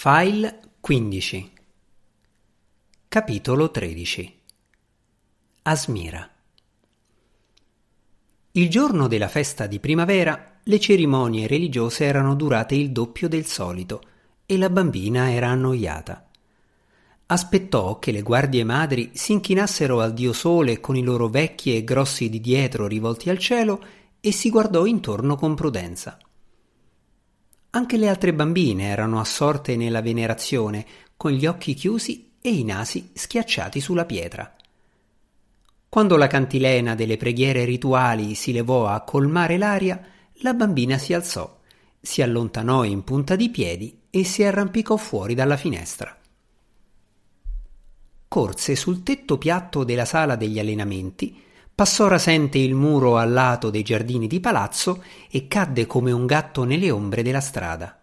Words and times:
File 0.00 0.60
15 0.78 1.52
Capitolo 3.08 3.68
13 3.68 4.40
Asmira 5.62 6.30
Il 8.52 8.70
giorno 8.70 9.08
della 9.08 9.26
festa 9.26 9.66
di 9.66 9.80
primavera 9.80 10.60
le 10.62 10.78
cerimonie 10.78 11.48
religiose 11.48 12.04
erano 12.04 12.36
durate 12.36 12.76
il 12.76 12.92
doppio 12.92 13.26
del 13.26 13.44
solito 13.46 14.00
e 14.46 14.56
la 14.56 14.70
bambina 14.70 15.32
era 15.32 15.48
annoiata. 15.48 16.28
Aspettò 17.26 17.98
che 17.98 18.12
le 18.12 18.22
guardie 18.22 18.62
madri 18.62 19.10
si 19.14 19.32
inchinassero 19.32 20.00
al 20.00 20.14
dio 20.14 20.32
sole 20.32 20.78
con 20.78 20.94
i 20.94 21.02
loro 21.02 21.26
vecchi 21.26 21.74
e 21.74 21.82
grossi 21.82 22.30
di 22.30 22.40
dietro 22.40 22.86
rivolti 22.86 23.30
al 23.30 23.38
cielo 23.38 23.84
e 24.20 24.30
si 24.30 24.48
guardò 24.48 24.86
intorno 24.86 25.34
con 25.34 25.56
prudenza. 25.56 26.18
Anche 27.70 27.96
le 27.98 28.08
altre 28.08 28.32
bambine 28.32 28.84
erano 28.84 29.20
assorte 29.20 29.76
nella 29.76 30.00
venerazione, 30.00 30.86
con 31.16 31.32
gli 31.32 31.46
occhi 31.46 31.74
chiusi 31.74 32.32
e 32.40 32.50
i 32.50 32.64
nasi 32.64 33.10
schiacciati 33.12 33.80
sulla 33.80 34.06
pietra. 34.06 34.56
Quando 35.88 36.16
la 36.16 36.26
cantilena 36.26 36.94
delle 36.94 37.16
preghiere 37.16 37.64
rituali 37.64 38.34
si 38.34 38.52
levò 38.52 38.86
a 38.86 39.02
colmare 39.02 39.58
l'aria, 39.58 40.00
la 40.42 40.54
bambina 40.54 40.96
si 40.96 41.12
alzò, 41.12 41.58
si 42.00 42.22
allontanò 42.22 42.84
in 42.84 43.04
punta 43.04 43.36
di 43.36 43.50
piedi 43.50 44.00
e 44.10 44.24
si 44.24 44.42
arrampicò 44.42 44.96
fuori 44.96 45.34
dalla 45.34 45.56
finestra. 45.56 46.16
Corse 48.28 48.76
sul 48.76 49.02
tetto 49.02 49.38
piatto 49.38 49.84
della 49.84 50.04
sala 50.04 50.36
degli 50.36 50.58
allenamenti 50.58 51.42
passò 51.78 52.08
rasente 52.08 52.58
il 52.58 52.74
muro 52.74 53.18
al 53.18 53.30
lato 53.30 53.70
dei 53.70 53.84
giardini 53.84 54.26
di 54.26 54.40
palazzo 54.40 55.00
e 55.30 55.46
cadde 55.46 55.86
come 55.86 56.10
un 56.10 56.26
gatto 56.26 56.64
nelle 56.64 56.90
ombre 56.90 57.22
della 57.22 57.38
strada. 57.38 58.00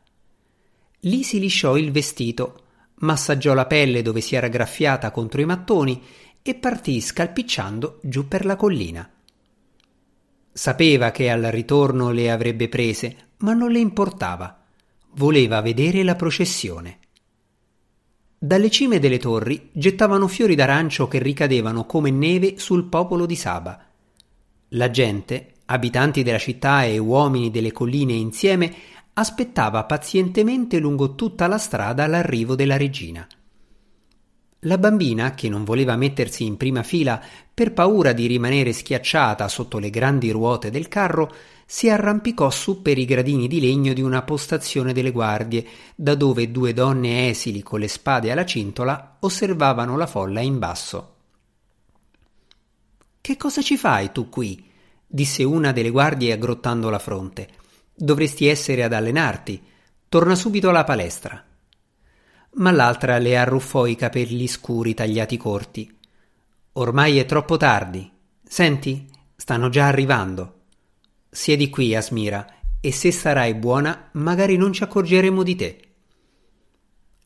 Lì 1.02 1.24
si 1.24 1.42
lisciò 1.42 1.76
il 1.76 1.92
vestito, 1.92 2.62
massaggiò 3.00 3.54
la 3.54 3.66
pelle 3.66 4.02
dove 4.02 4.22
si 4.22 4.34
era 4.34 4.48
graffiata 4.48 5.12
contro 5.12 5.41
i 5.41 5.46
mattoni 5.46 6.02
e 6.41 6.55
partì 6.55 7.02
scalpicciando 7.02 7.99
giù 8.02 8.30
per 8.30 8.46
la 8.46 8.55
collina. 8.55 9.12
Sapeva 10.54 11.12
che 11.12 11.30
al 11.30 11.42
ritorno 11.42 12.12
le 12.12 12.32
avrebbe 12.32 12.70
prese, 12.70 13.32
ma 13.40 13.52
non 13.52 13.74
le 13.74 13.80
importava. 13.80 14.58
Voleva 15.16 15.60
vedere 15.60 16.02
la 16.04 16.16
processione. 16.16 16.99
Dalle 18.38 18.70
cime 18.70 19.00
delle 19.00 19.18
torri 19.18 19.70
gettavano 19.72 20.28
fiori 20.28 20.55
d'arancio 20.55 21.08
che 21.08 21.20
ricadevano 21.20 21.86
come 21.86 22.12
neve 22.12 22.55
sul 22.58 22.86
popolo 22.86 23.26
di 23.26 23.36
Saba. 23.36 23.80
La 24.70 24.92
gente, 24.92 25.54
abitanti 25.66 26.22
della 26.22 26.38
città 26.38 26.84
e 26.84 26.98
uomini 26.98 27.50
delle 27.50 27.72
colline 27.72 28.14
insieme, 28.14 28.74
aspettava 29.14 29.86
pazientemente 29.86 30.80
lungo 30.80 31.16
tutta 31.16 31.48
la 31.48 31.58
strada 31.58 32.05
l'arrivo 32.08 32.55
della 32.55 32.76
regina. 32.76 33.26
La 34.60 34.77
bambina, 34.77 35.34
che 35.34 35.48
non 35.48 35.64
voleva 35.64 35.96
mettersi 35.96 36.44
in 36.44 36.58
prima 36.58 36.84
fila 36.84 37.22
per 37.54 37.72
paura 37.72 38.12
di 38.12 38.26
rimanere 38.26 38.74
schiacciata 38.74 39.48
sotto 39.48 39.80
le 39.80 39.90
grandi 39.90 40.32
ruote 40.32 40.72
del 40.72 40.88
carro, 40.90 41.34
si 41.68 41.90
arrampicò 41.90 42.52
su 42.52 42.82
per 42.84 42.98
i 42.99 43.05
gradini 43.05 43.48
di 43.48 43.60
legno 43.60 43.94
di 43.94 44.02
una 44.02 44.21
postazione 44.21 44.94
delle 44.94 45.12
guardie, 45.12 45.66
da 45.96 46.13
dove 46.13 46.52
due 46.52 46.74
donne 46.74 47.30
esili 47.30 47.63
con 47.63 47.80
le 47.80 47.88
spade 47.88 48.32
alla 48.32 48.46
cintola 48.46 49.18
osservavano 49.20 49.98
la 49.98 50.05
folla 50.05 50.41
in 50.41 50.60
basso. 50.60 51.16
Che 53.20 53.38
cosa 53.38 53.62
ci 53.63 53.77
fai 53.77 54.12
tu 54.12 54.30
qui? 54.30 54.70
disse 55.08 55.43
una 55.43 55.71
delle 55.71 55.90
guardie 55.90 56.34
aggrottando 56.34 56.90
la 56.91 56.99
fronte. 56.99 57.49
Dovresti 57.96 58.46
essere 58.46 58.84
ad 58.84 58.93
allenarti. 58.93 59.63
Torna 60.08 60.36
subito 60.36 60.70
alla 60.70 60.84
palestra. 60.84 61.43
Ma 62.58 62.71
l'altra 62.71 63.18
le 63.18 63.36
arruffò 63.36 63.88
i 63.88 63.96
capelli 63.96 64.46
scuri 64.47 64.94
tagliati 64.94 65.38
corti. 65.38 65.97
Ormai 66.74 67.18
è 67.18 67.25
troppo 67.25 67.58
tardi. 67.58 68.09
Senti, 68.44 69.09
stanno 69.36 69.70
già 69.70 69.88
arrivando. 69.88 70.65
Siedi 71.35 71.69
qui, 71.69 71.94
Asmira, 71.94 72.47
e 72.79 72.94
se 72.94 73.12
sarai 73.12 73.56
buona, 73.56 74.07
magari 74.13 74.56
non 74.56 74.72
ci 74.72 74.84
accorgeremo 74.84 75.44
di 75.44 75.56
te. 75.57 75.79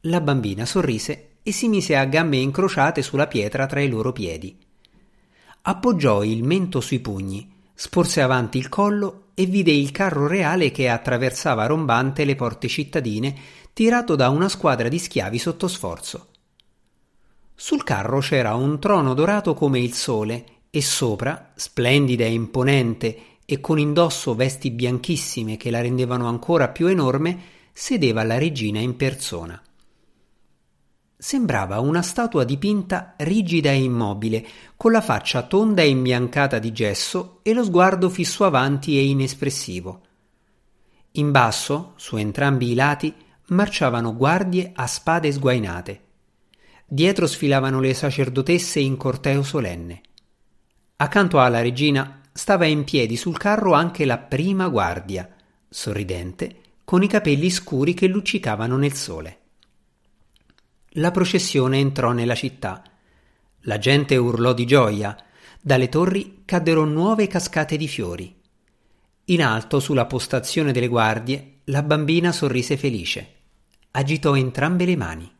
La 0.01 0.19
bambina 0.19 0.65
sorrise 0.65 1.33
e 1.43 1.51
si 1.51 1.67
mise 1.67 1.95
a 1.95 2.05
gambe 2.05 2.37
incrociate 2.37 3.03
sulla 3.03 3.27
pietra 3.27 3.67
tra 3.67 3.81
i 3.81 3.87
loro 3.87 4.11
piedi. 4.11 4.57
Appoggiò 5.61 6.23
il 6.23 6.43
mento 6.43 6.81
sui 6.81 6.99
pugni, 7.01 7.53
sporse 7.75 8.21
avanti 8.21 8.57
il 8.57 8.67
collo 8.67 9.25
e 9.35 9.45
vide 9.45 9.71
il 9.71 9.91
carro 9.91 10.25
reale 10.25 10.71
che 10.71 10.89
attraversava 10.89 11.67
rombante 11.67 12.25
le 12.25 12.33
porte 12.33 12.67
cittadine, 12.67 13.35
tirato 13.73 14.15
da 14.15 14.29
una 14.29 14.49
squadra 14.49 14.87
di 14.87 14.97
schiavi 14.97 15.37
sotto 15.37 15.67
sforzo. 15.67 16.29
Sul 17.53 17.83
carro 17.83 18.21
c'era 18.21 18.55
un 18.55 18.79
trono 18.79 19.13
dorato 19.13 19.53
come 19.53 19.79
il 19.79 19.93
sole 19.93 20.45
e 20.71 20.81
sopra, 20.81 21.51
splendida 21.53 22.23
e 22.23 22.31
imponente 22.31 23.28
e 23.51 23.59
con 23.59 23.79
indosso 23.79 24.35
vesti 24.35 24.69
bianchissime 24.69 25.57
che 25.57 25.71
la 25.71 25.81
rendevano 25.81 26.27
ancora 26.27 26.69
più 26.69 26.85
enorme, 26.85 27.39
sedeva 27.73 28.21
la 28.21 28.37
regina 28.37 28.79
in 28.79 28.95
persona. 28.95 29.59
Sembrava 31.17 31.79
una 31.79 32.03
statua 32.03 32.43
dipinta 32.43 33.15
rigida 33.17 33.71
e 33.71 33.81
immobile, 33.81 34.45
con 34.77 34.91
la 34.91 35.01
faccia 35.01 35.41
tonda 35.41 35.81
e 35.81 35.89
imbiancata 35.89 36.59
di 36.59 36.71
gesso 36.71 37.39
e 37.41 37.53
lo 37.53 37.63
sguardo 37.63 38.07
fisso 38.07 38.45
avanti 38.45 38.99
e 38.99 39.05
inespressivo. 39.05 40.01
In 41.13 41.31
basso, 41.31 41.93
su 41.95 42.17
entrambi 42.17 42.69
i 42.69 42.75
lati, 42.75 43.11
marciavano 43.47 44.15
guardie 44.15 44.73
a 44.75 44.85
spade 44.85 45.31
sguainate. 45.31 46.01
Dietro 46.85 47.25
sfilavano 47.25 47.79
le 47.79 47.95
sacerdotesse 47.95 48.79
in 48.79 48.95
corteo 48.95 49.41
solenne. 49.41 50.01
Accanto 50.97 51.39
alla 51.39 51.61
regina 51.61 52.18
stava 52.31 52.65
in 52.65 52.83
piedi 52.83 53.15
sul 53.15 53.37
carro 53.37 53.73
anche 53.73 54.05
la 54.05 54.17
prima 54.17 54.67
guardia, 54.67 55.29
sorridente, 55.69 56.55
con 56.83 57.03
i 57.03 57.07
capelli 57.07 57.49
scuri 57.49 57.93
che 57.93 58.07
luccicavano 58.07 58.77
nel 58.77 58.93
sole. 58.93 59.37
La 60.93 61.11
processione 61.11 61.77
entrò 61.77 62.11
nella 62.11 62.33
città. 62.33 62.83
La 63.61 63.77
gente 63.77 64.17
urlò 64.17 64.53
di 64.53 64.65
gioia. 64.65 65.15
Dalle 65.61 65.87
torri 65.89 66.41
caddero 66.45 66.85
nuove 66.85 67.27
cascate 67.27 67.77
di 67.77 67.87
fiori. 67.87 68.35
In 69.25 69.43
alto, 69.43 69.79
sulla 69.79 70.07
postazione 70.07 70.71
delle 70.71 70.87
guardie, 70.87 71.59
la 71.65 71.83
bambina 71.83 72.31
sorrise 72.31 72.75
felice. 72.75 73.35
Agitò 73.91 74.35
entrambe 74.35 74.85
le 74.85 74.95
mani. 74.95 75.31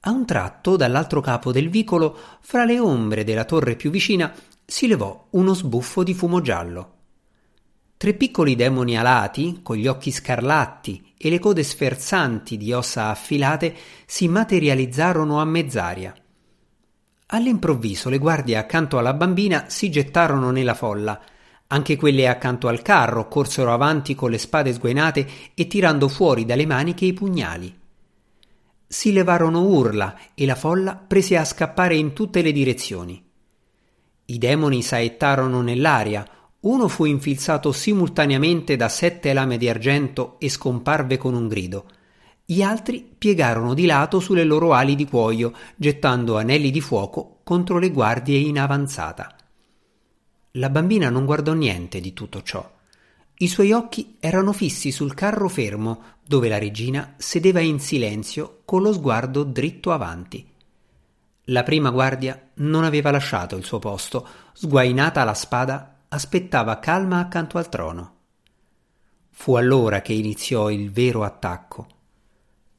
A 0.00 0.10
un 0.10 0.24
tratto, 0.24 0.76
dall'altro 0.76 1.20
capo 1.20 1.50
del 1.50 1.68
vicolo, 1.68 2.16
fra 2.42 2.64
le 2.64 2.78
ombre 2.78 3.24
della 3.24 3.44
torre 3.44 3.74
più 3.74 3.90
vicina, 3.90 4.32
si 4.68 4.88
levò 4.88 5.28
uno 5.30 5.54
sbuffo 5.54 6.02
di 6.02 6.12
fumo 6.12 6.40
giallo. 6.40 6.94
Tre 7.96 8.14
piccoli 8.14 8.56
demoni 8.56 8.98
alati, 8.98 9.60
con 9.62 9.76
gli 9.76 9.86
occhi 9.86 10.10
scarlatti 10.10 11.14
e 11.16 11.30
le 11.30 11.38
code 11.38 11.62
sferzanti 11.62 12.56
di 12.56 12.72
ossa 12.72 13.08
affilate, 13.08 13.74
si 14.04 14.26
materializzarono 14.26 15.40
a 15.40 15.44
mezz'aria. 15.44 16.12
All'improvviso 17.28 18.08
le 18.10 18.18
guardie 18.18 18.56
accanto 18.56 18.98
alla 18.98 19.14
bambina 19.14 19.66
si 19.68 19.88
gettarono 19.88 20.50
nella 20.50 20.74
folla. 20.74 21.20
Anche 21.68 21.96
quelle 21.96 22.28
accanto 22.28 22.68
al 22.68 22.82
carro 22.82 23.28
corsero 23.28 23.72
avanti 23.72 24.14
con 24.14 24.30
le 24.30 24.38
spade 24.38 24.72
sguainate 24.72 25.28
e 25.54 25.66
tirando 25.68 26.08
fuori 26.08 26.44
dalle 26.44 26.66
maniche 26.66 27.04
i 27.04 27.12
pugnali. 27.12 27.74
Si 28.86 29.12
levarono 29.12 29.62
urla 29.62 30.16
e 30.34 30.44
la 30.44 30.54
folla 30.54 30.96
prese 30.96 31.36
a 31.36 31.44
scappare 31.44 31.96
in 31.96 32.12
tutte 32.12 32.42
le 32.42 32.52
direzioni. 32.52 33.25
I 34.26 34.38
demoni 34.38 34.82
saettarono 34.82 35.62
nell'aria, 35.62 36.26
uno 36.60 36.88
fu 36.88 37.04
infilzato 37.04 37.70
simultaneamente 37.70 38.74
da 38.74 38.88
sette 38.88 39.32
lame 39.32 39.56
di 39.56 39.68
argento 39.68 40.36
e 40.40 40.48
scomparve 40.48 41.16
con 41.16 41.34
un 41.34 41.46
grido. 41.46 41.86
Gli 42.44 42.60
altri 42.60 43.08
piegarono 43.16 43.72
di 43.72 43.86
lato 43.86 44.18
sulle 44.18 44.42
loro 44.42 44.72
ali 44.72 44.96
di 44.96 45.06
cuoio, 45.06 45.52
gettando 45.76 46.36
anelli 46.36 46.70
di 46.72 46.80
fuoco 46.80 47.38
contro 47.44 47.78
le 47.78 47.90
guardie 47.90 48.38
in 48.38 48.58
avanzata. 48.58 49.36
La 50.52 50.70
bambina 50.70 51.08
non 51.08 51.24
guardò 51.24 51.52
niente 51.52 52.00
di 52.00 52.12
tutto 52.12 52.42
ciò. 52.42 52.68
I 53.38 53.48
suoi 53.48 53.70
occhi 53.72 54.16
erano 54.18 54.52
fissi 54.52 54.90
sul 54.90 55.14
carro 55.14 55.48
fermo, 55.48 56.02
dove 56.26 56.48
la 56.48 56.58
regina 56.58 57.14
sedeva 57.16 57.60
in 57.60 57.78
silenzio 57.78 58.62
con 58.64 58.82
lo 58.82 58.92
sguardo 58.92 59.44
dritto 59.44 59.92
avanti. 59.92 60.54
La 61.50 61.62
prima 61.62 61.90
guardia 61.90 62.50
non 62.54 62.82
aveva 62.82 63.12
lasciato 63.12 63.54
il 63.54 63.64
suo 63.64 63.78
posto, 63.78 64.26
sguainata 64.52 65.22
la 65.22 65.34
spada, 65.34 65.98
aspettava 66.08 66.80
calma 66.80 67.20
accanto 67.20 67.58
al 67.58 67.68
trono. 67.68 68.14
Fu 69.30 69.54
allora 69.54 70.00
che 70.00 70.12
iniziò 70.12 70.70
il 70.70 70.90
vero 70.90 71.22
attacco. 71.22 71.86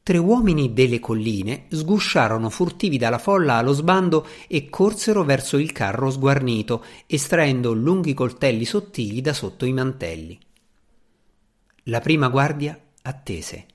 Tre 0.03 0.17
uomini 0.17 0.73
delle 0.73 0.99
colline 0.99 1.67
sgusciarono 1.69 2.49
furtivi 2.49 2.97
dalla 2.97 3.19
folla 3.19 3.55
allo 3.55 3.71
sbando 3.71 4.27
e 4.47 4.69
corsero 4.69 5.23
verso 5.23 5.57
il 5.57 5.71
carro 5.71 6.09
sguarnito, 6.09 6.83
estraendo 7.05 7.71
lunghi 7.71 8.13
coltelli 8.13 8.65
sottili 8.65 9.21
da 9.21 9.31
sotto 9.31 9.65
i 9.65 9.71
mantelli. 9.71 10.37
La 11.83 12.01
prima 12.01 12.27
guardia 12.27 12.77
attese. 13.03 13.65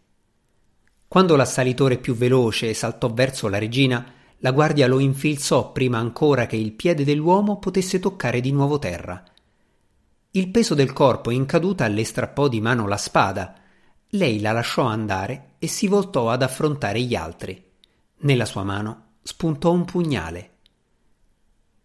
Quando 1.09 1.37
l'assalitore 1.37 1.97
più 1.97 2.15
veloce 2.15 2.75
saltò 2.75 3.11
verso 3.11 3.49
la 3.49 3.59
regina, 3.59 4.21
la 4.43 4.51
guardia 4.51 4.89
lo 4.89 4.99
infilzò 4.99 5.71
prima 5.71 5.99
ancora 5.99 6.47
che 6.47 6.57
il 6.57 6.73
piede 6.73 7.05
dell'uomo 7.05 7.59
potesse 7.59 8.01
toccare 8.01 8.41
di 8.41 8.51
nuovo 8.51 8.79
terra. 8.79 9.23
Il 10.33 10.49
peso 10.51 10.75
del 10.75 10.93
corpo 10.93 11.31
in 11.31 11.47
caduta 11.47 11.87
le 11.87 12.05
strappò 12.05 12.49
di 12.49 12.61
mano 12.61 12.89
la 12.89 12.97
spada. 12.97 13.55
Lei 14.09 14.41
la 14.41 14.51
lasciò 14.51 14.83
andare 14.83 15.55
e 15.61 15.69
si 15.69 15.87
voltò 15.87 16.29
ad 16.29 16.43
affrontare 16.43 17.01
gli 17.03 17.15
altri. 17.15 17.63
Nella 18.23 18.45
sua 18.45 18.65
mano 18.65 19.11
spuntò 19.23 19.71
un 19.71 19.85
pugnale. 19.85 20.51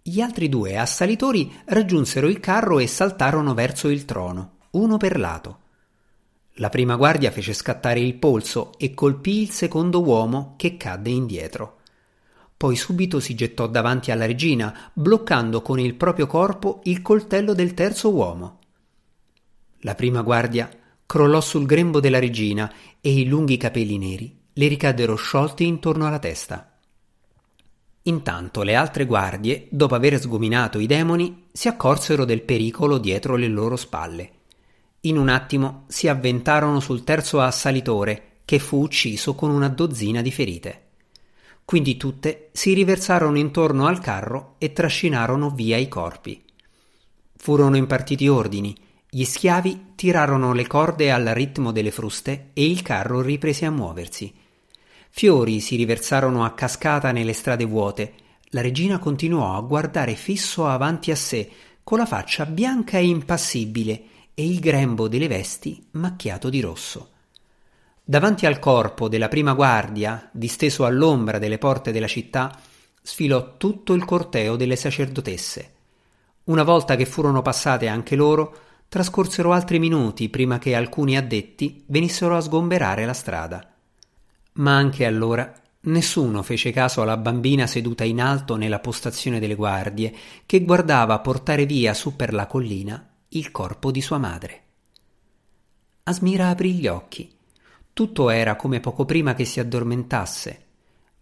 Gli 0.02 0.20
altri 0.20 0.50
due 0.50 0.78
assalitori 0.78 1.54
raggiunsero 1.66 2.28
il 2.28 2.40
carro 2.40 2.80
e 2.80 2.88
saltarono 2.88 3.54
verso 3.54 3.88
il 3.88 4.04
trono, 4.06 4.58
uno 4.72 4.98
per 4.98 5.20
lato. 5.20 5.60
La 6.54 6.70
prima 6.70 6.96
guardia 6.96 7.30
fece 7.30 7.54
scattare 7.54 8.00
il 8.00 8.16
polso 8.16 8.72
e 8.80 8.96
colpì 8.96 9.44
il 9.44 9.52
secondo 9.52 10.02
uomo 10.02 10.56
che 10.58 10.76
cadde 10.76 11.12
indietro. 11.12 11.77
Poi 12.58 12.76
subito 12.76 13.20
si 13.20 13.36
gettò 13.36 13.68
davanti 13.68 14.12
alla 14.12 14.26
regina, 14.26 14.92
bloccando 14.92 15.62
con 15.62 15.80
il 15.80 15.94
proprio 15.94 16.26
corpo 16.26 16.82
il 16.86 17.04
coltello 17.04 17.54
del 17.54 17.76
terzo 17.76 18.12
uomo. 18.12 18.60
La 19.82 19.94
prima 19.94 20.24
guardia 20.24 20.70
crollò 21.06 21.40
sul 21.40 21.68
grembo 21.68 22.00
della 22.00 22.20
regina 22.20 22.74
e 23.00 23.14
i 23.14 23.26
lunghi 23.28 23.58
capelli 23.58 23.98
neri 23.98 24.38
le 24.58 24.68
ricaddero 24.68 25.16
sciolti 25.16 25.66
intorno 25.66 26.08
alla 26.08 26.20
testa. 26.20 26.80
Intanto 28.04 28.64
le 28.64 28.74
altre 28.74 29.06
guardie, 29.06 29.68
dopo 29.70 29.94
aver 29.94 30.20
sgominato 30.20 30.80
i 30.80 30.88
demoni, 30.88 31.46
si 31.52 31.68
accorsero 31.68 32.26
del 32.26 32.42
pericolo 32.42 32.98
dietro 32.98 33.36
le 33.36 33.48
loro 33.48 33.76
spalle. 33.76 34.32
In 35.02 35.18
un 35.18 35.30
attimo 35.30 35.84
si 35.88 36.08
avventarono 36.08 36.80
sul 36.80 37.04
terzo 37.04 37.40
assalitore, 37.40 38.40
che 38.46 38.58
fu 38.60 38.82
ucciso 38.82 39.36
con 39.36 39.52
una 39.52 39.68
dozzina 39.68 40.22
di 40.22 40.32
ferite. 40.32 40.87
Quindi 41.68 41.98
tutte 41.98 42.48
si 42.54 42.72
riversarono 42.74 43.38
intorno 43.38 43.88
al 43.88 44.00
carro 44.00 44.56
e 44.58 44.72
trascinarono 44.72 45.50
via 45.50 45.76
i 45.76 45.90
corpi. 45.90 46.42
Furono 47.36 47.76
impartiti 47.76 48.30
ordini, 48.30 48.74
gli 49.10 49.26
schiavi 49.26 49.88
tirarono 49.96 50.54
le 50.54 50.66
corde 50.66 51.12
al 51.12 51.26
ritmo 51.26 51.74
delle 51.74 51.92
fruste 51.92 52.52
e 52.54 52.66
il 52.66 52.82
carro 52.84 53.20
riprese 53.20 53.66
a 53.66 53.70
muoversi. 53.70 54.34
Fiori 55.10 55.60
si 55.60 55.76
riversarono 55.76 56.46
a 56.46 56.54
cascata 56.54 57.12
nelle 57.12 57.34
strade 57.34 57.66
vuote. 57.66 58.14
La 58.52 58.62
regina 58.62 58.98
continuò 58.98 59.58
a 59.58 59.60
guardare 59.60 60.16
fisso 60.16 60.68
avanti 60.68 61.12
a 61.12 61.18
sé, 61.18 61.52
con 61.84 61.98
la 61.98 62.06
faccia 62.06 62.46
bianca 62.46 62.98
e 62.98 63.08
impassibile 63.08 64.04
e 64.34 64.46
il 64.46 64.62
grembo 64.62 65.10
delle 65.10 65.28
vesti 65.28 65.86
macchiato 65.92 66.50
di 66.50 66.62
rosso. 66.62 67.16
Davanti 68.10 68.46
al 68.46 68.58
corpo 68.58 69.10
della 69.10 69.28
prima 69.28 69.52
guardia, 69.52 70.30
disteso 70.32 70.86
all'ombra 70.86 71.40
delle 71.40 71.58
porte 71.58 71.92
della 71.92 72.08
città, 72.08 72.58
sfilò 73.02 73.58
tutto 73.58 73.92
il 73.92 74.06
corteo 74.06 74.56
delle 74.56 74.78
sacerdotesse. 74.78 75.74
Una 76.46 76.64
volta 76.64 76.96
che 76.96 77.06
furono 77.06 77.42
passate 77.42 77.90
anche 77.90 78.16
loro, 78.16 78.60
trascorsero 78.88 79.52
altri 79.52 79.78
minuti 79.78 80.30
prima 80.30 80.58
che 80.58 80.74
alcuni 80.74 81.18
addetti 81.18 81.84
venissero 81.88 82.38
a 82.38 82.40
sgomberare 82.40 83.06
la 83.06 83.12
strada. 83.12 83.74
Ma 84.54 84.78
anche 84.78 85.06
allora 85.06 85.54
nessuno 85.82 86.44
fece 86.44 86.72
caso 86.72 87.02
alla 87.02 87.18
bambina 87.18 87.68
seduta 87.68 88.06
in 88.06 88.22
alto 88.22 88.56
nella 88.56 88.80
postazione 88.80 89.42
delle 89.42 89.56
guardie, 89.56 90.16
che 90.46 90.64
guardava 90.64 91.20
portare 91.20 91.66
via 91.66 91.94
su 91.94 92.16
per 92.16 92.34
la 92.34 92.48
collina 92.48 93.06
il 93.32 93.52
corpo 93.52 93.92
di 93.92 94.02
sua 94.02 94.18
madre. 94.18 94.62
Asmira 96.04 96.48
aprì 96.48 96.76
gli 96.76 96.88
occhi. 96.88 97.36
Tutto 97.98 98.30
era 98.30 98.56
come 98.56 98.80
poco 98.80 99.06
prima 99.06 99.34
che 99.34 99.44
si 99.44 99.60
addormentasse. 99.60 100.66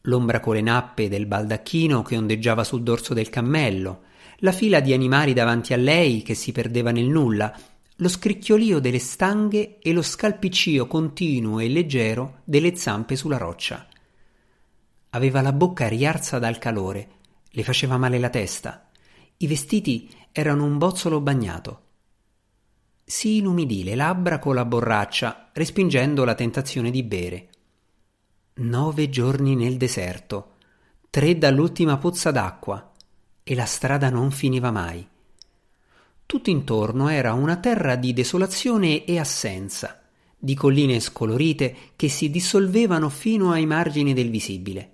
L'ombra 0.01 0.41
con 0.41 0.55
le 0.55 0.61
nappe 0.61 1.07
del 1.07 1.25
baldacchino 1.25 2.01
che 2.01 2.17
ondeggiava 2.17 2.65
sul 2.65 2.83
dorso 2.83 3.13
del 3.13 3.29
cammello, 3.29 4.01
la 4.39 4.51
fila 4.51 4.81
di 4.81 4.91
animali 4.91 5.31
davanti 5.31 5.71
a 5.71 5.77
lei 5.77 6.21
che 6.21 6.33
si 6.33 6.51
perdeva 6.51 6.91
nel 6.91 7.05
nulla, 7.05 7.57
lo 7.95 8.09
scricchiolio 8.09 8.79
delle 8.79 8.99
stanghe 8.99 9.77
e 9.79 9.93
lo 9.93 10.01
scalpiccio 10.01 10.85
continuo 10.85 11.59
e 11.59 11.69
leggero 11.69 12.41
delle 12.43 12.75
zampe 12.75 13.15
sulla 13.15 13.37
roccia. 13.37 13.87
Aveva 15.11 15.39
la 15.39 15.53
bocca 15.53 15.87
riarsa 15.87 16.39
dal 16.39 16.57
calore, 16.57 17.07
le 17.51 17.63
faceva 17.63 17.97
male 17.97 18.19
la 18.19 18.29
testa. 18.29 18.89
I 19.37 19.47
vestiti 19.47 20.13
erano 20.33 20.65
un 20.65 20.77
bozzolo 20.77 21.21
bagnato. 21.21 21.83
Si 23.07 23.37
inumidì 23.37 23.83
le 23.83 23.93
labbra 23.93 24.39
con 24.39 24.55
la 24.55 24.65
borraccia, 24.65 25.51
respingendo 25.53 26.23
la 26.23 26.33
tentazione 26.33 26.89
di 26.89 27.03
bere. 27.03 27.49
Nove 28.55 29.09
giorni 29.09 29.55
nel 29.55 29.77
deserto, 29.77 30.53
tre 31.11 31.37
dall'ultima 31.37 31.97
pozza 31.97 32.31
d'acqua, 32.31 32.91
e 33.43 33.53
la 33.53 33.65
strada 33.65 34.09
non 34.09 34.31
finiva 34.31 34.71
mai. 34.71 35.07
Tutto 36.25 36.49
intorno 36.49 37.07
era 37.09 37.33
una 37.33 37.57
terra 37.57 37.95
di 37.95 38.11
desolazione 38.11 39.05
e 39.05 39.19
assenza, 39.19 40.01
di 40.35 40.55
colline 40.55 40.99
scolorite 40.99 41.75
che 41.95 42.09
si 42.09 42.31
dissolvevano 42.31 43.09
fino 43.09 43.51
ai 43.51 43.67
margini 43.67 44.15
del 44.15 44.31
visibile. 44.31 44.93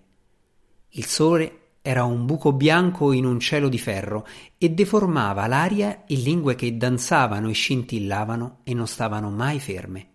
Il 0.89 1.05
sole 1.05 1.60
era 1.81 2.03
un 2.03 2.25
buco 2.27 2.53
bianco 2.53 3.11
in 3.11 3.25
un 3.25 3.39
cielo 3.39 3.67
di 3.67 3.79
ferro 3.79 4.27
e 4.57 4.69
deformava 4.69 5.47
l'aria 5.47 6.03
in 6.07 6.21
lingue 6.21 6.53
che 6.53 6.77
danzavano 6.77 7.49
e 7.49 7.53
scintillavano 7.53 8.59
e 8.63 8.73
non 8.75 8.87
stavano 8.87 9.31
mai 9.31 9.59
ferme. 9.59 10.07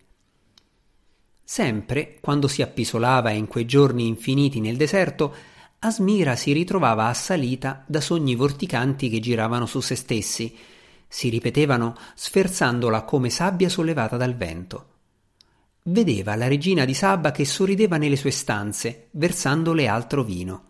Sempre, 1.42 2.18
quando 2.20 2.46
si 2.46 2.62
appisolava 2.62 3.30
in 3.30 3.48
quei 3.48 3.66
giorni 3.66 4.06
infiniti 4.06 4.60
nel 4.60 4.76
deserto, 4.76 5.34
Asmira 5.80 6.36
si 6.36 6.52
ritrovava 6.52 7.06
assalita 7.06 7.84
da 7.86 8.00
sogni 8.00 8.34
vorticanti 8.34 9.08
che 9.08 9.20
giravano 9.20 9.66
su 9.66 9.80
se 9.80 9.94
stessi, 9.94 10.56
si 11.08 11.28
ripetevano 11.28 11.96
sferzandola 12.14 13.02
come 13.02 13.30
sabbia 13.30 13.68
sollevata 13.68 14.16
dal 14.16 14.34
vento. 14.34 14.86
Vedeva 15.82 16.34
la 16.34 16.48
regina 16.48 16.84
di 16.84 16.94
Saba 16.94 17.30
che 17.30 17.44
sorrideva 17.44 17.96
nelle 17.96 18.16
sue 18.16 18.32
stanze, 18.32 19.08
versandole 19.12 19.86
altro 19.86 20.24
vino. 20.24 20.62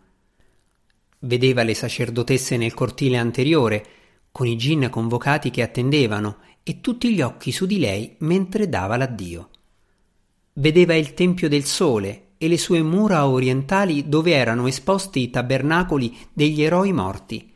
Vedeva 1.19 1.63
le 1.63 1.73
sacerdotesse 1.73 2.57
nel 2.57 2.73
cortile 2.73 3.17
anteriore, 3.17 3.85
con 4.31 4.45
i 4.45 4.55
gin 4.55 4.87
convocati 4.89 5.49
che 5.49 5.63
attendevano 5.63 6.37
e 6.63 6.79
tutti 6.79 7.13
gli 7.13 7.21
occhi 7.21 7.51
su 7.51 7.65
di 7.65 7.79
lei 7.79 8.15
mentre 8.19 8.69
dava 8.69 8.97
l'addio. 8.97 9.49
Vedeva 10.53 10.95
il 10.95 11.13
Tempio 11.13 11.49
del 11.49 11.65
Sole 11.65 12.33
e 12.37 12.47
le 12.47 12.57
sue 12.57 12.83
mura 12.83 13.27
orientali 13.27 14.07
dove 14.07 14.33
erano 14.33 14.67
esposti 14.67 15.21
i 15.21 15.29
tabernacoli 15.29 16.15
degli 16.33 16.61
eroi 16.61 16.93
morti, 16.93 17.51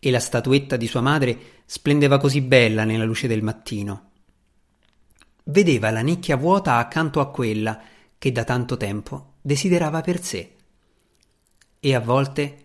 e 0.00 0.10
la 0.10 0.20
statuetta 0.20 0.76
di 0.76 0.86
sua 0.86 1.00
madre 1.00 1.38
splendeva 1.66 2.18
così 2.18 2.40
bella 2.40 2.84
nella 2.84 3.04
luce 3.04 3.28
del 3.28 3.42
mattino. 3.42 4.10
Vedeva 5.44 5.90
la 5.90 6.00
nicchia 6.00 6.36
vuota 6.36 6.76
accanto 6.76 7.20
a 7.20 7.30
quella 7.30 7.80
che 8.18 8.32
da 8.32 8.44
tanto 8.44 8.76
tempo 8.76 9.34
desiderava 9.40 10.00
per 10.00 10.22
sé. 10.22 10.54
E 11.80 11.94
a 11.94 12.00
volte, 12.00 12.64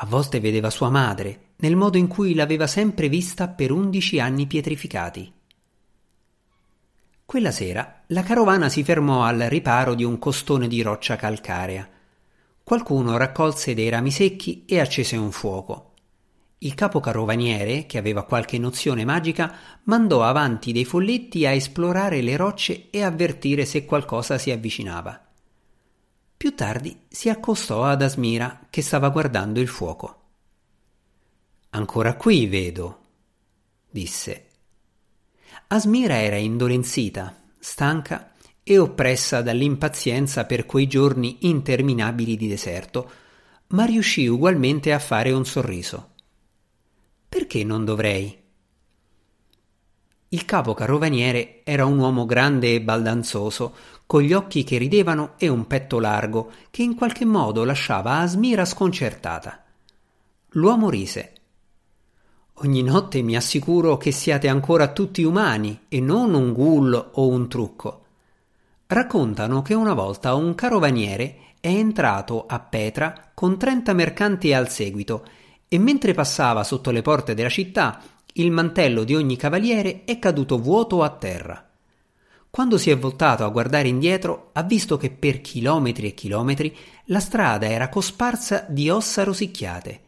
a 0.00 0.06
volte 0.06 0.38
vedeva 0.38 0.70
sua 0.70 0.90
madre 0.90 1.46
nel 1.56 1.74
modo 1.74 1.96
in 1.96 2.06
cui 2.06 2.34
l'aveva 2.34 2.66
sempre 2.66 3.08
vista 3.08 3.48
per 3.48 3.72
undici 3.72 4.20
anni 4.20 4.46
pietrificati. 4.46 5.32
Quella 7.24 7.50
sera 7.50 8.02
la 8.06 8.22
carovana 8.22 8.68
si 8.68 8.84
fermò 8.84 9.24
al 9.24 9.38
riparo 9.38 9.94
di 9.94 10.04
un 10.04 10.18
costone 10.18 10.68
di 10.68 10.80
roccia 10.82 11.16
calcarea. 11.16 11.88
Qualcuno 12.62 13.16
raccolse 13.16 13.74
dei 13.74 13.88
rami 13.88 14.10
secchi 14.10 14.64
e 14.66 14.78
accese 14.78 15.16
un 15.16 15.32
fuoco. 15.32 15.94
Il 16.58 16.74
capo 16.74 17.00
carovaniere, 17.00 17.86
che 17.86 17.98
aveva 17.98 18.24
qualche 18.24 18.58
nozione 18.58 19.04
magica, 19.04 19.54
mandò 19.84 20.22
avanti 20.22 20.72
dei 20.72 20.84
folletti 20.84 21.44
a 21.44 21.50
esplorare 21.50 22.20
le 22.20 22.36
rocce 22.36 22.88
e 22.90 23.02
avvertire 23.02 23.64
se 23.64 23.84
qualcosa 23.84 24.38
si 24.38 24.50
avvicinava. 24.50 25.27
Più 26.38 26.54
tardi 26.54 26.96
si 27.08 27.28
accostò 27.28 27.82
ad 27.82 28.00
Asmira, 28.00 28.68
che 28.70 28.80
stava 28.80 29.08
guardando 29.08 29.58
il 29.58 29.66
fuoco. 29.66 30.22
Ancora 31.70 32.14
qui, 32.14 32.46
vedo, 32.46 33.00
disse. 33.90 34.46
Asmira 35.66 36.14
era 36.20 36.36
indolenzita, 36.36 37.42
stanca 37.58 38.34
e 38.62 38.78
oppressa 38.78 39.42
dall'impazienza 39.42 40.44
per 40.44 40.64
quei 40.64 40.86
giorni 40.86 41.38
interminabili 41.40 42.36
di 42.36 42.46
deserto, 42.46 43.10
ma 43.70 43.84
riuscì 43.84 44.28
ugualmente 44.28 44.92
a 44.92 45.00
fare 45.00 45.32
un 45.32 45.44
sorriso. 45.44 46.14
Perché 47.28 47.64
non 47.64 47.84
dovrei? 47.84 48.46
Il 50.28 50.44
capo 50.44 50.72
carovaniere 50.72 51.62
era 51.64 51.84
un 51.84 51.98
uomo 51.98 52.26
grande 52.26 52.74
e 52.74 52.80
baldanzoso, 52.80 53.74
con 54.08 54.22
gli 54.22 54.32
occhi 54.32 54.64
che 54.64 54.78
ridevano 54.78 55.34
e 55.36 55.48
un 55.48 55.66
petto 55.66 55.98
largo, 55.98 56.50
che 56.70 56.82
in 56.82 56.94
qualche 56.94 57.26
modo 57.26 57.62
lasciava 57.62 58.20
Asmira 58.20 58.64
sconcertata. 58.64 59.62
L'uomo 60.52 60.88
rise. 60.88 61.32
Ogni 62.60 62.82
notte 62.82 63.20
mi 63.20 63.36
assicuro 63.36 63.98
che 63.98 64.10
siate 64.10 64.48
ancora 64.48 64.92
tutti 64.92 65.22
umani 65.24 65.80
e 65.88 66.00
non 66.00 66.32
un 66.32 66.54
ghoul 66.54 67.10
o 67.12 67.28
un 67.28 67.48
trucco. 67.50 68.04
Raccontano 68.86 69.60
che 69.60 69.74
una 69.74 69.92
volta 69.92 70.32
un 70.32 70.54
carovaniere 70.54 71.40
è 71.60 71.68
entrato 71.68 72.46
a 72.46 72.60
Petra 72.60 73.32
con 73.34 73.58
trenta 73.58 73.92
mercanti 73.92 74.54
al 74.54 74.70
seguito 74.70 75.26
e 75.68 75.78
mentre 75.78 76.14
passava 76.14 76.64
sotto 76.64 76.90
le 76.90 77.02
porte 77.02 77.34
della 77.34 77.50
città 77.50 78.00
il 78.32 78.50
mantello 78.52 79.04
di 79.04 79.14
ogni 79.14 79.36
cavaliere 79.36 80.04
è 80.04 80.18
caduto 80.18 80.56
vuoto 80.56 81.02
a 81.02 81.10
terra. 81.10 81.67
Quando 82.50 82.78
si 82.78 82.90
è 82.90 82.98
voltato 82.98 83.44
a 83.44 83.50
guardare 83.50 83.88
indietro, 83.88 84.50
ha 84.52 84.62
visto 84.62 84.96
che 84.96 85.10
per 85.10 85.40
chilometri 85.40 86.08
e 86.08 86.14
chilometri 86.14 86.76
la 87.06 87.20
strada 87.20 87.68
era 87.68 87.88
cosparsa 87.88 88.64
di 88.68 88.88
ossa 88.88 89.22
rosicchiate. 89.24 90.00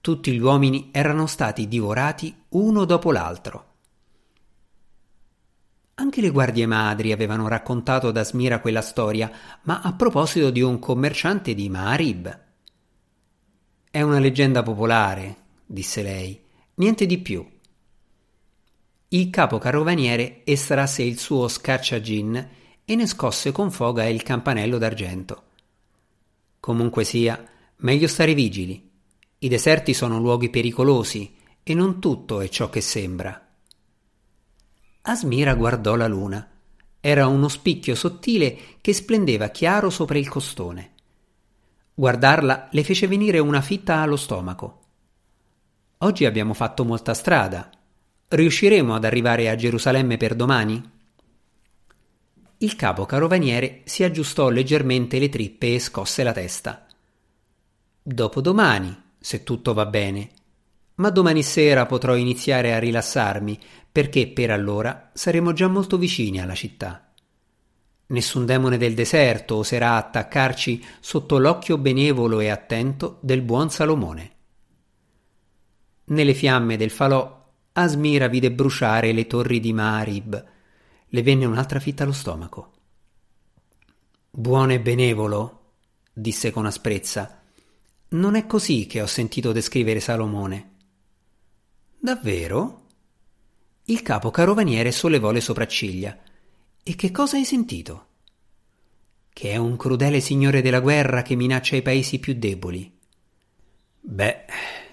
Tutti 0.00 0.32
gli 0.32 0.40
uomini 0.40 0.88
erano 0.92 1.26
stati 1.26 1.68
divorati 1.68 2.34
uno 2.50 2.84
dopo 2.84 3.12
l'altro. 3.12 3.66
Anche 5.94 6.22
le 6.22 6.30
guardie 6.30 6.66
madri 6.66 7.12
avevano 7.12 7.46
raccontato 7.46 8.08
ad 8.08 8.16
Asmira 8.16 8.60
quella 8.60 8.80
storia, 8.80 9.30
ma 9.62 9.82
a 9.82 9.92
proposito 9.92 10.50
di 10.50 10.62
un 10.62 10.78
commerciante 10.78 11.54
di 11.54 11.68
Maarib. 11.68 12.40
È 13.90 14.00
una 14.00 14.18
leggenda 14.18 14.62
popolare, 14.62 15.36
disse 15.66 16.02
lei, 16.02 16.42
niente 16.76 17.04
di 17.04 17.18
più. 17.18 17.46
Il 19.12 19.28
capo 19.30 19.58
carovaniere 19.58 20.42
estrasse 20.44 21.02
il 21.02 21.18
suo 21.18 21.48
scacciagin 21.48 22.48
e 22.84 22.94
ne 22.94 23.06
scosse 23.08 23.50
con 23.50 23.72
foga 23.72 24.06
il 24.06 24.22
campanello 24.22 24.78
d'argento. 24.78 25.42
Comunque 26.60 27.02
sia, 27.02 27.44
meglio 27.78 28.06
stare 28.06 28.34
vigili. 28.34 28.88
I 29.38 29.48
deserti 29.48 29.94
sono 29.94 30.20
luoghi 30.20 30.48
pericolosi 30.48 31.34
e 31.64 31.74
non 31.74 31.98
tutto 31.98 32.40
è 32.40 32.48
ciò 32.48 32.70
che 32.70 32.80
sembra. 32.80 33.48
Asmira 35.02 35.54
guardò 35.54 35.96
la 35.96 36.06
luna. 36.06 36.48
Era 37.00 37.26
uno 37.26 37.48
spicchio 37.48 37.96
sottile 37.96 38.76
che 38.80 38.92
splendeva 38.92 39.48
chiaro 39.48 39.90
sopra 39.90 40.18
il 40.18 40.28
costone. 40.28 40.92
Guardarla 41.94 42.68
le 42.70 42.84
fece 42.84 43.08
venire 43.08 43.40
una 43.40 43.60
fitta 43.60 44.02
allo 44.02 44.16
stomaco. 44.16 44.78
Oggi 45.98 46.26
abbiamo 46.26 46.54
fatto 46.54 46.84
molta 46.84 47.12
strada. 47.12 47.70
Riusciremo 48.32 48.94
ad 48.94 49.04
arrivare 49.04 49.50
a 49.50 49.56
Gerusalemme 49.56 50.16
per 50.16 50.36
domani? 50.36 50.80
Il 52.58 52.76
capo 52.76 53.04
carovaniere 53.04 53.80
si 53.86 54.04
aggiustò 54.04 54.50
leggermente 54.50 55.18
le 55.18 55.28
trippe 55.28 55.74
e 55.74 55.80
scosse 55.80 56.22
la 56.22 56.30
testa. 56.30 56.86
Dopodomani, 58.00 58.96
se 59.18 59.42
tutto 59.42 59.74
va 59.74 59.84
bene. 59.86 60.30
Ma 60.96 61.10
domani 61.10 61.42
sera 61.42 61.86
potrò 61.86 62.14
iniziare 62.14 62.72
a 62.72 62.78
rilassarmi 62.78 63.58
perché 63.90 64.28
per 64.28 64.52
allora 64.52 65.10
saremo 65.12 65.52
già 65.52 65.66
molto 65.66 65.98
vicini 65.98 66.40
alla 66.40 66.54
città. 66.54 67.12
Nessun 68.06 68.46
demone 68.46 68.78
del 68.78 68.94
deserto 68.94 69.56
oserà 69.56 69.96
attaccarci 69.96 70.84
sotto 71.00 71.36
l'occhio 71.38 71.78
benevolo 71.78 72.38
e 72.38 72.48
attento 72.48 73.18
del 73.22 73.42
buon 73.42 73.70
Salomone. 73.70 74.30
Nelle 76.04 76.34
fiamme 76.34 76.76
del 76.76 76.90
falò, 76.90 77.39
Asmira 77.82 78.28
vide 78.28 78.52
bruciare 78.52 79.12
le 79.12 79.26
torri 79.26 79.60
di 79.60 79.72
Marib. 79.72 80.44
Le 81.06 81.22
venne 81.22 81.44
un'altra 81.44 81.80
fitta 81.80 82.04
allo 82.04 82.12
stomaco. 82.12 82.72
Buono 84.30 84.72
e 84.72 84.80
benevolo, 84.80 85.72
disse 86.12 86.50
con 86.50 86.66
asprezza. 86.66 87.42
Non 88.10 88.34
è 88.34 88.46
così 88.46 88.86
che 88.86 89.02
ho 89.02 89.06
sentito 89.06 89.52
descrivere 89.52 90.00
Salomone. 90.00 90.70
Davvero? 91.98 92.86
Il 93.84 94.02
capo 94.02 94.30
carovaniere 94.30 94.92
sollevò 94.92 95.32
le 95.32 95.40
sopracciglia. 95.40 96.16
E 96.82 96.94
che 96.94 97.10
cosa 97.10 97.36
hai 97.36 97.44
sentito? 97.44 98.06
Che 99.32 99.50
è 99.50 99.56
un 99.56 99.76
crudele 99.76 100.20
signore 100.20 100.62
della 100.62 100.80
guerra 100.80 101.22
che 101.22 101.34
minaccia 101.34 101.76
i 101.76 101.82
paesi 101.82 102.18
più 102.18 102.34
deboli. 102.34 102.98
Beh, 104.00 104.44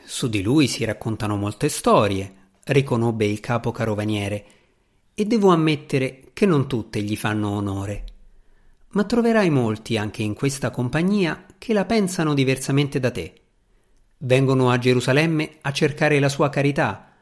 su 0.03 0.27
di 0.27 0.41
lui 0.41 0.67
si 0.67 0.83
raccontano 0.83 1.37
molte 1.37 1.69
storie, 1.69 2.36
riconobbe 2.67 3.25
il 3.25 3.39
capo 3.39 3.71
carovaniere, 3.71 4.45
e 5.13 5.25
devo 5.25 5.49
ammettere 5.49 6.29
che 6.33 6.45
non 6.45 6.67
tutte 6.67 7.01
gli 7.01 7.15
fanno 7.15 7.49
onore. 7.49 8.03
Ma 8.89 9.03
troverai 9.03 9.49
molti 9.49 9.97
anche 9.97 10.23
in 10.23 10.33
questa 10.33 10.69
compagnia 10.69 11.45
che 11.57 11.73
la 11.73 11.85
pensano 11.85 12.33
diversamente 12.33 12.99
da 12.99 13.11
te. 13.11 13.41
Vengono 14.19 14.69
a 14.69 14.77
Gerusalemme 14.77 15.57
a 15.61 15.71
cercare 15.71 16.19
la 16.19 16.29
sua 16.29 16.49
carità, 16.49 17.13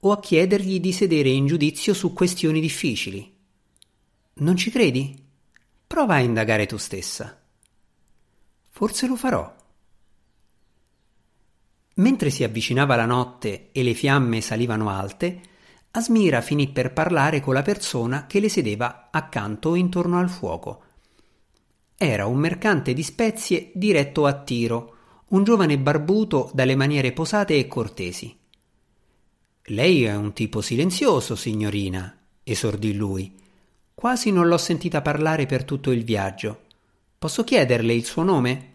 o 0.00 0.12
a 0.12 0.20
chiedergli 0.20 0.80
di 0.80 0.92
sedere 0.92 1.30
in 1.30 1.46
giudizio 1.46 1.94
su 1.94 2.12
questioni 2.12 2.60
difficili. 2.60 3.32
Non 4.34 4.56
ci 4.56 4.70
credi? 4.70 5.16
Prova 5.86 6.14
a 6.14 6.20
indagare 6.20 6.66
tu 6.66 6.76
stessa. 6.76 7.40
Forse 8.68 9.06
lo 9.06 9.16
farò. 9.16 9.54
Mentre 11.94 12.30
si 12.30 12.44
avvicinava 12.44 12.96
la 12.96 13.06
notte 13.06 13.68
e 13.72 13.82
le 13.82 13.94
fiamme 13.94 14.40
salivano 14.40 14.90
alte, 14.90 15.40
Asmira 15.96 16.40
finì 16.40 16.70
per 16.70 16.92
parlare 16.92 17.38
con 17.38 17.54
la 17.54 17.62
persona 17.62 18.26
che 18.26 18.40
le 18.40 18.48
sedeva 18.48 19.10
accanto 19.12 19.76
intorno 19.76 20.18
al 20.18 20.28
fuoco. 20.28 20.82
Era 21.96 22.26
un 22.26 22.36
mercante 22.36 22.92
di 22.92 23.02
spezie 23.04 23.70
diretto 23.74 24.26
a 24.26 24.32
Tiro, 24.32 24.96
un 25.28 25.44
giovane 25.44 25.78
barbuto 25.78 26.50
dalle 26.52 26.74
maniere 26.74 27.12
posate 27.12 27.56
e 27.56 27.68
cortesi. 27.68 28.36
Lei 29.66 30.02
è 30.02 30.16
un 30.16 30.32
tipo 30.32 30.60
silenzioso, 30.60 31.36
signorina, 31.36 32.18
esordì 32.42 32.92
lui. 32.92 33.32
Quasi 33.94 34.32
non 34.32 34.48
l'ho 34.48 34.58
sentita 34.58 35.00
parlare 35.00 35.46
per 35.46 35.62
tutto 35.62 35.92
il 35.92 36.02
viaggio. 36.02 36.62
Posso 37.16 37.44
chiederle 37.44 37.94
il 37.94 38.04
suo 38.04 38.24
nome? 38.24 38.73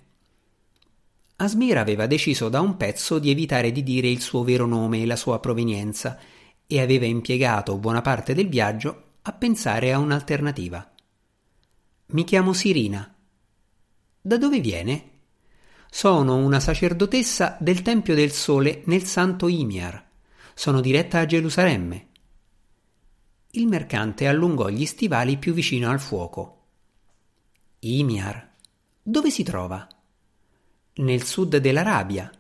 Asmira 1.42 1.80
aveva 1.80 2.06
deciso 2.06 2.50
da 2.50 2.60
un 2.60 2.76
pezzo 2.76 3.18
di 3.18 3.30
evitare 3.30 3.72
di 3.72 3.82
dire 3.82 4.10
il 4.10 4.20
suo 4.20 4.44
vero 4.44 4.66
nome 4.66 5.02
e 5.02 5.06
la 5.06 5.16
sua 5.16 5.40
provenienza 5.40 6.20
e 6.68 6.82
aveva 6.82 7.06
impiegato 7.06 7.78
buona 7.78 8.02
parte 8.02 8.34
del 8.34 8.50
viaggio 8.50 9.04
a 9.22 9.32
pensare 9.32 9.94
a 9.94 10.00
un'alternativa. 10.00 10.92
Mi 12.08 12.26
chiamo 12.26 12.52
Sirina. 12.52 13.16
Da 14.22 14.38
dove 14.38 14.60
viene? 14.60 15.12
Sono 15.90 16.36
una 16.36 16.60
sacerdotessa 16.60 17.56
del 17.62 17.84
Tempio 17.84 18.16
del 18.16 18.32
Sole 18.32 18.82
nel 18.88 19.04
Santo 19.06 19.48
Imiar. 19.48 20.08
Sono 20.54 20.82
diretta 20.82 21.20
a 21.20 21.26
Gerusalemme. 21.26 22.08
Il 23.52 23.66
mercante 23.68 24.28
allungò 24.28 24.68
gli 24.68 24.86
stivali 24.86 25.38
più 25.38 25.54
vicino 25.54 25.90
al 25.90 26.02
fuoco. 26.02 26.66
Imiar. 27.80 28.56
Dove 29.02 29.32
si 29.32 29.44
trova? 29.44 29.88
Nel 30.96 31.24
sud 31.24 31.58
dell'Arabia. 31.58 32.32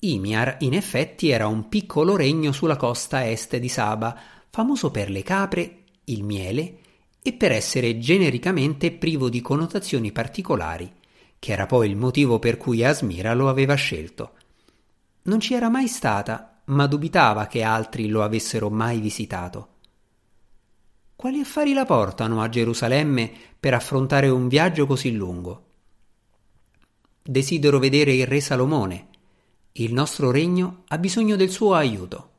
Imiar, 0.00 0.56
in 0.60 0.74
effetti, 0.74 1.30
era 1.30 1.46
un 1.46 1.68
piccolo 1.68 2.16
regno 2.16 2.52
sulla 2.52 2.76
costa 2.76 3.28
est 3.28 3.56
di 3.56 3.68
Saba, 3.68 4.16
famoso 4.50 4.90
per 4.90 5.10
le 5.10 5.22
capre, 5.22 5.84
il 6.04 6.24
miele 6.24 6.78
e 7.22 7.32
per 7.32 7.52
essere 7.52 7.98
genericamente 7.98 8.92
privo 8.92 9.28
di 9.28 9.40
connotazioni 9.40 10.12
particolari, 10.12 10.90
che 11.38 11.52
era 11.52 11.66
poi 11.66 11.88
il 11.88 11.96
motivo 11.96 12.38
per 12.38 12.56
cui 12.56 12.84
Asmira 12.84 13.34
lo 13.34 13.48
aveva 13.48 13.74
scelto. 13.74 14.32
Non 15.22 15.40
ci 15.40 15.54
era 15.54 15.68
mai 15.68 15.86
stata 15.86 16.50
ma 16.70 16.86
dubitava 16.86 17.46
che 17.46 17.62
altri 17.62 18.08
lo 18.08 18.22
avessero 18.22 18.70
mai 18.70 19.00
visitato. 19.00 19.68
Quali 21.16 21.40
affari 21.40 21.72
la 21.72 21.84
portano 21.84 22.40
a 22.40 22.48
Gerusalemme 22.48 23.30
per 23.58 23.74
affrontare 23.74 24.28
un 24.28 24.48
viaggio 24.48 24.86
così 24.86 25.12
lungo? 25.12 25.66
Desidero 27.30 27.78
vedere 27.78 28.12
il 28.12 28.26
re 28.26 28.40
Salomone. 28.40 29.06
Il 29.74 29.92
nostro 29.92 30.32
regno 30.32 30.82
ha 30.88 30.98
bisogno 30.98 31.36
del 31.36 31.50
suo 31.50 31.74
aiuto. 31.74 32.30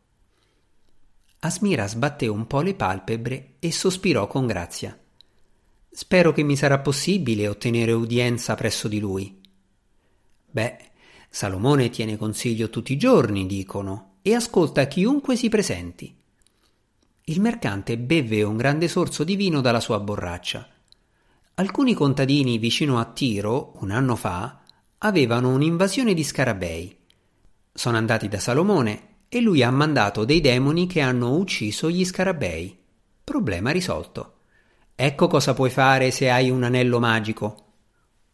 Asmira 1.39 1.87
sbatté 1.87 2.27
un 2.27 2.45
po' 2.45 2.59
le 2.59 2.73
palpebre 2.73 3.53
e 3.59 3.71
sospirò 3.71 4.27
con 4.27 4.45
grazia. 4.47 4.99
Spero 5.89 6.33
che 6.33 6.43
mi 6.43 6.57
sarà 6.57 6.79
possibile 6.79 7.47
ottenere 7.47 7.93
udienza 7.93 8.53
presso 8.55 8.89
di 8.89 8.99
lui. 8.99 9.39
Beh, 10.51 10.77
Salomone 11.29 11.89
tiene 11.89 12.17
consiglio 12.17 12.69
tutti 12.69 12.91
i 12.91 12.97
giorni, 12.97 13.45
dicono, 13.45 14.15
e 14.21 14.35
ascolta 14.35 14.87
chiunque 14.87 15.37
si 15.37 15.47
presenti. 15.47 16.13
Il 17.23 17.39
mercante 17.39 17.97
beve 17.97 18.43
un 18.43 18.57
grande 18.57 18.89
sorso 18.89 19.23
di 19.23 19.37
vino 19.37 19.61
dalla 19.61 19.79
sua 19.79 20.01
borraccia. 20.01 20.67
Alcuni 21.53 21.93
contadini 21.93 22.57
vicino 22.57 22.99
a 22.99 23.05
Tiro, 23.05 23.71
un 23.75 23.91
anno 23.91 24.17
fa, 24.17 24.60
avevano 25.03 25.49
un'invasione 25.49 26.13
di 26.13 26.23
scarabei. 26.23 26.95
Sono 27.73 27.97
andati 27.97 28.27
da 28.27 28.39
Salomone 28.39 29.09
e 29.29 29.41
lui 29.41 29.63
ha 29.63 29.71
mandato 29.71 30.25
dei 30.25 30.41
demoni 30.41 30.85
che 30.85 31.01
hanno 31.01 31.35
ucciso 31.35 31.89
gli 31.89 32.05
scarabei. 32.05 32.77
Problema 33.23 33.71
risolto. 33.71 34.35
Ecco 34.93 35.27
cosa 35.27 35.53
puoi 35.53 35.71
fare 35.71 36.11
se 36.11 36.29
hai 36.29 36.49
un 36.51 36.63
anello 36.63 36.99
magico. 36.99 37.65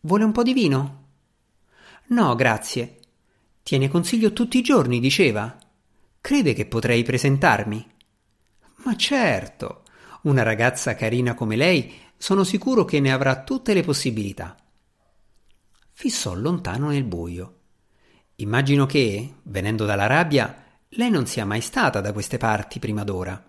Vuole 0.02 0.26
un 0.26 0.32
po' 0.34 0.44
di 0.44 0.54
vino? 0.54 1.06
No, 2.08 2.36
grazie. 2.36 3.00
Tiene 3.64 3.88
consiglio 3.88 4.34
tutti 4.34 4.58
i 4.58 4.64
giorni, 4.64 5.00
diceva. 5.00 5.58
Crede 6.20 6.54
che 6.54 6.66
potrei 6.66 7.04
presentarmi? 7.04 7.88
Ma 8.84 8.96
certo, 8.96 9.84
Una 10.24 10.44
ragazza 10.44 10.96
carina 10.96 11.34
come 11.34 11.56
lei 11.56 11.94
sono 12.18 12.44
sicuro 12.44 12.84
che 12.84 13.00
ne 13.00 13.14
avrà 13.14 13.44
tutte 13.44 13.74
le 13.74 13.84
possibilità. 13.84 14.58
Fissò 16.00 16.36
lontano 16.36 16.90
nel 16.90 17.06
buio. 17.06 17.56
Immagino 18.36 18.86
che, 18.86 19.38
venendo 19.46 19.84
dall'Arabia, 19.84 20.64
lei 20.90 21.10
non 21.10 21.26
sia 21.26 21.44
mai 21.44 21.60
stata 21.60 22.02
da 22.02 22.14
queste 22.14 22.38
parti 22.38 22.78
prima 22.78 23.04
d'ora. 23.04 23.44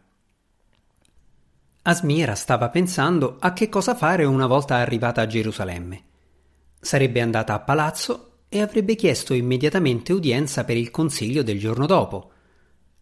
Asmira 1.82 2.34
stava 2.34 2.70
pensando 2.70 3.36
a 3.38 3.52
che 3.52 3.68
cosa 3.68 3.94
fare 3.94 4.24
una 4.24 4.46
volta 4.46 4.76
arrivata 4.76 5.20
a 5.20 5.26
Gerusalemme. 5.26 6.04
Sarebbe 6.80 7.20
andata 7.20 7.52
a 7.52 7.60
palazzo 7.60 8.44
e 8.48 8.62
avrebbe 8.62 8.94
chiesto 8.94 9.34
immediatamente 9.34 10.14
udienza 10.14 10.64
per 10.64 10.78
il 10.78 10.90
consiglio 10.90 11.42
del 11.42 11.58
giorno 11.58 11.84
dopo. 11.84 12.30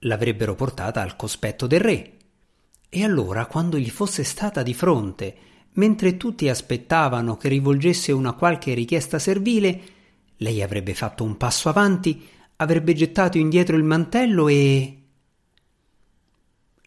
L'avrebbero 0.00 0.56
portata 0.56 1.02
al 1.02 1.14
cospetto 1.14 1.68
del 1.68 1.80
re. 1.80 2.16
E 2.88 3.04
allora, 3.04 3.46
quando 3.46 3.78
gli 3.78 3.90
fosse 3.90 4.24
stata 4.24 4.64
di 4.64 4.74
fronte, 4.74 5.36
mentre 5.76 6.16
tutti 6.16 6.49
aspettavano 6.49 7.37
che 7.37 7.49
rivolgesse 7.49 8.12
una 8.12 8.33
qualche 8.35 8.75
richiesta 8.75 9.18
servile, 9.18 9.80
lei 10.38 10.62
avrebbe 10.62 10.95
fatto 10.95 11.25
un 11.25 11.37
passo 11.37 11.68
avanti, 11.68 12.26
avrebbe 12.56 12.95
gettato 12.95 13.38
indietro 13.38 13.76
il 13.76 13.85
mantello 13.85 14.49
e. 14.49 15.00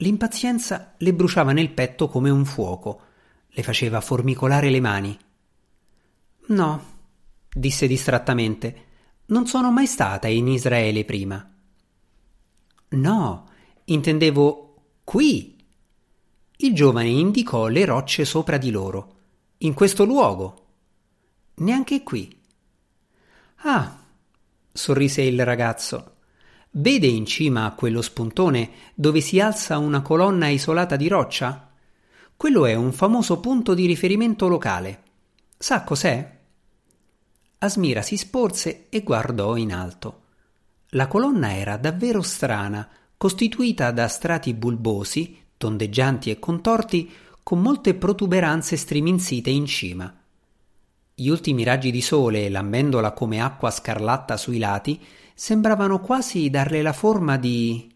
L'impazienza 0.01 0.93
le 0.97 1.13
bruciava 1.13 1.51
nel 1.51 1.71
petto 1.71 2.07
come 2.07 2.29
un 2.29 2.45
fuoco, 2.45 3.01
le 3.49 3.63
faceva 3.63 4.01
formicolare 4.01 4.69
le 4.69 4.79
mani. 4.79 5.17
No, 6.47 6.83
disse 7.51 7.85
distrattamente, 7.85 8.85
non 9.27 9.45
sono 9.45 9.71
mai 9.71 9.87
stata 9.87 10.27
in 10.27 10.47
Israele 10.47 11.03
prima. 11.05 11.47
No, 12.89 13.49
intendevo 13.85 14.75
qui. 15.03 15.57
Il 16.61 16.75
giovane 16.75 17.07
indicò 17.07 17.67
le 17.67 17.85
rocce 17.85 18.25
sopra 18.25 18.57
di 18.57 18.69
loro. 18.69 19.15
In 19.59 19.73
questo 19.73 20.03
luogo. 20.03 20.65
Neanche 21.55 22.03
qui. 22.03 22.37
Ah, 23.61 23.97
sorrise 24.69 25.21
il 25.21 25.45
ragazzo. 25.45 26.15
Vede 26.71 27.07
in 27.07 27.25
cima 27.25 27.63
a 27.63 27.71
quello 27.71 28.01
spuntone 28.01 28.71
dove 28.93 29.21
si 29.21 29.39
alza 29.39 29.77
una 29.77 30.01
colonna 30.01 30.49
isolata 30.49 30.97
di 30.97 31.07
roccia? 31.07 31.71
Quello 32.35 32.65
è 32.65 32.73
un 32.73 32.91
famoso 32.91 33.39
punto 33.39 33.73
di 33.73 33.85
riferimento 33.85 34.49
locale. 34.49 35.03
Sa 35.57 35.85
cos'è? 35.85 36.39
Asmira 37.59 38.01
si 38.01 38.17
sporse 38.17 38.87
e 38.89 39.01
guardò 39.03 39.55
in 39.55 39.71
alto. 39.71 40.23
La 40.89 41.07
colonna 41.07 41.55
era 41.55 41.77
davvero 41.77 42.21
strana, 42.21 42.85
costituita 43.15 43.91
da 43.91 44.09
strati 44.09 44.53
bulbosi, 44.53 45.47
tondeggianti 45.59 46.31
e 46.31 46.39
contorti, 46.39 47.11
con 47.43 47.61
molte 47.61 47.93
protuberanze 47.95 48.77
striminzite 48.77 49.49
in 49.49 49.65
cima. 49.65 50.11
Gli 51.13 51.27
ultimi 51.27 51.63
raggi 51.63 51.91
di 51.91 52.01
sole, 52.01 52.47
lambendola 52.47 53.11
come 53.11 53.41
acqua 53.41 53.69
scarlatta 53.69 54.37
sui 54.37 54.57
lati, 54.57 54.99
sembravano 55.33 55.99
quasi 55.99 56.49
darle 56.49 56.81
la 56.81 56.93
forma 56.93 57.37
di. 57.37 57.93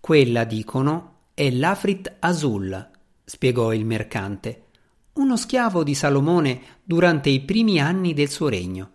Quella, 0.00 0.44
dicono, 0.44 1.16
è 1.34 1.50
l'Afrit 1.50 2.16
Azul, 2.20 2.90
spiegò 3.22 3.74
il 3.74 3.84
mercante, 3.84 4.64
uno 5.14 5.36
schiavo 5.36 5.84
di 5.84 5.94
Salomone 5.94 6.60
durante 6.82 7.28
i 7.28 7.40
primi 7.40 7.78
anni 7.78 8.14
del 8.14 8.30
suo 8.30 8.48
regno. 8.48 8.90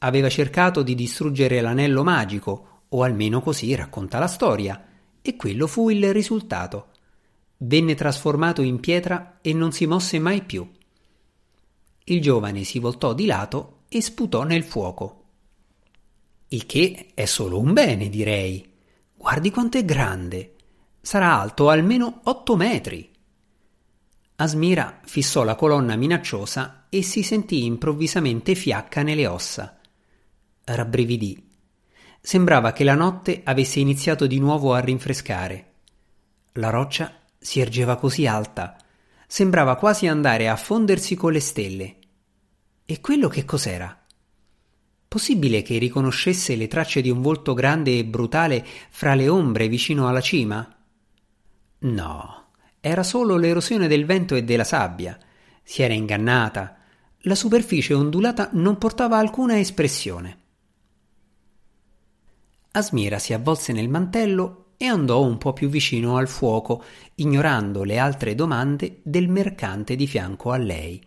Aveva 0.00 0.28
cercato 0.28 0.82
di 0.82 0.96
distruggere 0.96 1.60
l'anello 1.60 2.02
magico, 2.02 2.82
o 2.88 3.02
almeno 3.04 3.40
così 3.40 3.72
racconta 3.76 4.18
la 4.18 4.26
storia, 4.26 4.84
e 5.30 5.36
quello 5.36 5.66
fu 5.66 5.90
il 5.90 6.12
risultato. 6.12 6.88
Venne 7.58 7.94
trasformato 7.94 8.62
in 8.62 8.80
pietra 8.80 9.38
e 9.40 9.52
non 9.52 9.72
si 9.72 9.86
mosse 9.86 10.18
mai 10.18 10.42
più. 10.42 10.68
Il 12.04 12.20
giovane 12.20 12.64
si 12.64 12.78
voltò 12.78 13.14
di 13.14 13.26
lato 13.26 13.80
e 13.88 14.00
sputò 14.00 14.42
nel 14.42 14.62
fuoco. 14.62 15.24
Il 16.48 16.66
che 16.66 17.08
è 17.14 17.24
solo 17.24 17.58
un 17.58 17.72
bene, 17.72 18.08
direi. 18.08 18.64
Guardi 19.14 19.50
quanto 19.50 19.78
è 19.78 19.84
grande. 19.84 20.54
Sarà 21.00 21.40
alto 21.40 21.68
almeno 21.68 22.20
otto 22.24 22.56
metri. 22.56 23.10
Asmira 24.36 25.00
fissò 25.04 25.44
la 25.44 25.54
colonna 25.54 25.96
minacciosa 25.96 26.86
e 26.90 27.02
si 27.02 27.22
sentì 27.22 27.64
improvvisamente 27.64 28.54
fiacca 28.54 29.02
nelle 29.02 29.26
ossa. 29.26 29.80
Rabbrividì. 30.62 31.45
Sembrava 32.26 32.72
che 32.72 32.82
la 32.82 32.94
notte 32.94 33.42
avesse 33.44 33.78
iniziato 33.78 34.26
di 34.26 34.40
nuovo 34.40 34.74
a 34.74 34.80
rinfrescare. 34.80 35.72
La 36.54 36.70
roccia 36.70 37.20
si 37.38 37.60
ergeva 37.60 37.96
così 37.96 38.26
alta 38.26 38.76
sembrava 39.26 39.76
quasi 39.76 40.06
andare 40.06 40.48
a 40.48 40.56
fondersi 40.56 41.16
con 41.16 41.32
le 41.32 41.40
stelle. 41.40 41.96
E 42.84 43.00
quello 43.00 43.28
che 43.28 43.44
cos'era? 43.44 44.04
Possibile 45.08 45.62
che 45.62 45.78
riconoscesse 45.78 46.56
le 46.56 46.68
tracce 46.68 47.00
di 47.00 47.10
un 47.10 47.20
volto 47.20 47.54
grande 47.54 47.98
e 47.98 48.04
brutale 48.04 48.64
fra 48.90 49.14
le 49.14 49.28
ombre 49.28 49.68
vicino 49.68 50.08
alla 50.08 50.20
cima? 50.20 50.68
No, 51.78 52.46
era 52.80 53.02
solo 53.02 53.36
l'erosione 53.36 53.88
del 53.88 54.04
vento 54.04 54.34
e 54.34 54.44
della 54.44 54.64
sabbia. 54.64 55.18
Si 55.62 55.82
era 55.82 55.94
ingannata. 55.94 56.76
La 57.20 57.34
superficie 57.34 57.94
ondulata 57.94 58.50
non 58.52 58.78
portava 58.78 59.18
alcuna 59.18 59.58
espressione. 59.58 60.44
Asmira 62.76 63.18
si 63.18 63.32
avvolse 63.32 63.72
nel 63.72 63.88
mantello 63.88 64.72
e 64.76 64.84
andò 64.84 65.22
un 65.22 65.38
po' 65.38 65.54
più 65.54 65.70
vicino 65.70 66.18
al 66.18 66.28
fuoco, 66.28 66.84
ignorando 67.14 67.84
le 67.84 67.96
altre 67.96 68.34
domande 68.34 69.00
del 69.02 69.28
mercante 69.28 69.96
di 69.96 70.06
fianco 70.06 70.50
a 70.50 70.58
lei. 70.58 71.02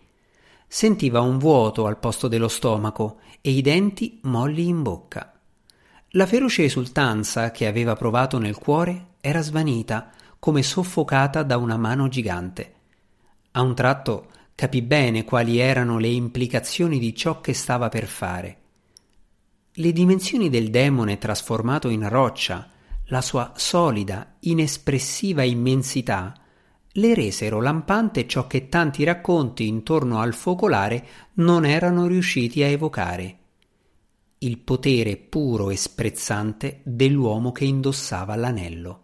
Sentiva 0.68 1.22
un 1.22 1.38
vuoto 1.38 1.86
al 1.86 2.00
posto 2.00 2.28
dello 2.28 2.48
stomaco 2.48 3.20
e 3.42 3.52
i 3.52 3.62
denti 3.62 4.20
molli 4.24 4.68
in 4.68 4.82
bocca. 4.82 5.32
La 6.14 6.26
feroce 6.26 6.64
esultanza 6.64 7.52
che 7.52 7.68
aveva 7.68 7.96
provato 7.96 8.40
nel 8.40 8.58
cuore 8.58 9.18
era 9.22 9.42
svanita, 9.42 10.10
come 10.40 10.64
soffocata 10.64 11.44
da 11.44 11.58
una 11.58 11.78
mano 11.78 12.08
gigante. 12.08 12.74
A 13.52 13.62
un 13.62 13.76
tratto 13.76 14.32
capì 14.56 14.82
bene 14.82 15.24
quali 15.24 15.60
erano 15.60 16.00
le 16.00 16.08
implicazioni 16.08 16.98
di 16.98 17.14
ciò 17.14 17.42
che 17.42 17.54
stava 17.54 17.90
per 17.90 18.08
fare. 18.08 18.59
Le 19.80 19.94
dimensioni 19.94 20.50
del 20.50 20.72
demone 20.72 21.18
trasformato 21.18 21.88
in 21.88 22.10
roccia, 22.10 22.68
la 23.06 23.22
sua 23.22 23.54
solida, 23.56 24.36
inespressiva 24.42 25.44
immensità, 25.44 26.36
le 26.92 27.14
resero 27.14 27.62
lampante 27.62 28.28
ciò 28.28 28.46
che 28.46 28.68
tanti 28.68 29.06
racconti 29.06 29.68
intorno 29.68 30.20
al 30.20 30.34
focolare 30.34 31.08
non 31.36 31.64
erano 31.64 32.08
riusciti 32.08 32.62
a 32.62 32.68
evocare 32.68 33.38
il 34.40 34.58
potere 34.58 35.16
puro 35.16 35.70
e 35.70 35.78
sprezzante 35.78 36.82
dell'uomo 36.84 37.54
che 37.54 37.64
indossava 37.64 38.36
l'anello. 38.36 39.04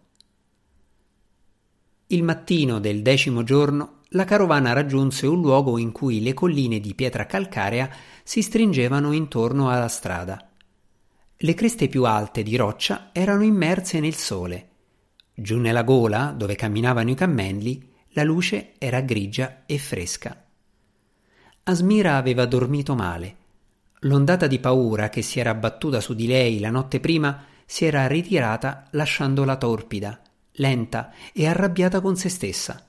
Il 2.08 2.22
mattino 2.22 2.80
del 2.80 3.00
decimo 3.00 3.42
giorno 3.44 4.00
la 4.10 4.24
carovana 4.24 4.74
raggiunse 4.74 5.26
un 5.26 5.40
luogo 5.40 5.78
in 5.78 5.92
cui 5.92 6.22
le 6.22 6.34
colline 6.34 6.80
di 6.80 6.94
pietra 6.94 7.24
calcarea 7.24 7.88
si 8.22 8.42
stringevano 8.42 9.12
intorno 9.12 9.70
alla 9.70 9.88
strada. 9.88 10.50
Le 11.38 11.52
creste 11.52 11.88
più 11.88 12.04
alte 12.04 12.42
di 12.42 12.56
roccia 12.56 13.10
erano 13.12 13.42
immerse 13.42 14.00
nel 14.00 14.14
sole. 14.14 14.68
Giù 15.34 15.58
nella 15.58 15.82
gola, 15.82 16.32
dove 16.34 16.54
camminavano 16.54 17.10
i 17.10 17.14
cammelli, 17.14 17.92
la 18.12 18.22
luce 18.22 18.72
era 18.78 19.02
grigia 19.02 19.64
e 19.66 19.76
fresca. 19.76 20.44
Asmira 21.64 22.16
aveva 22.16 22.46
dormito 22.46 22.94
male. 22.94 23.36
L'ondata 24.00 24.46
di 24.46 24.58
paura 24.58 25.10
che 25.10 25.20
si 25.20 25.38
era 25.38 25.50
abbattuta 25.50 26.00
su 26.00 26.14
di 26.14 26.26
lei 26.26 26.58
la 26.58 26.70
notte 26.70 27.00
prima 27.00 27.44
si 27.66 27.84
era 27.84 28.06
ritirata 28.06 28.86
lasciandola 28.92 29.56
torpida, 29.56 30.18
lenta 30.52 31.12
e 31.34 31.46
arrabbiata 31.46 32.00
con 32.00 32.16
se 32.16 32.30
stessa. 32.30 32.88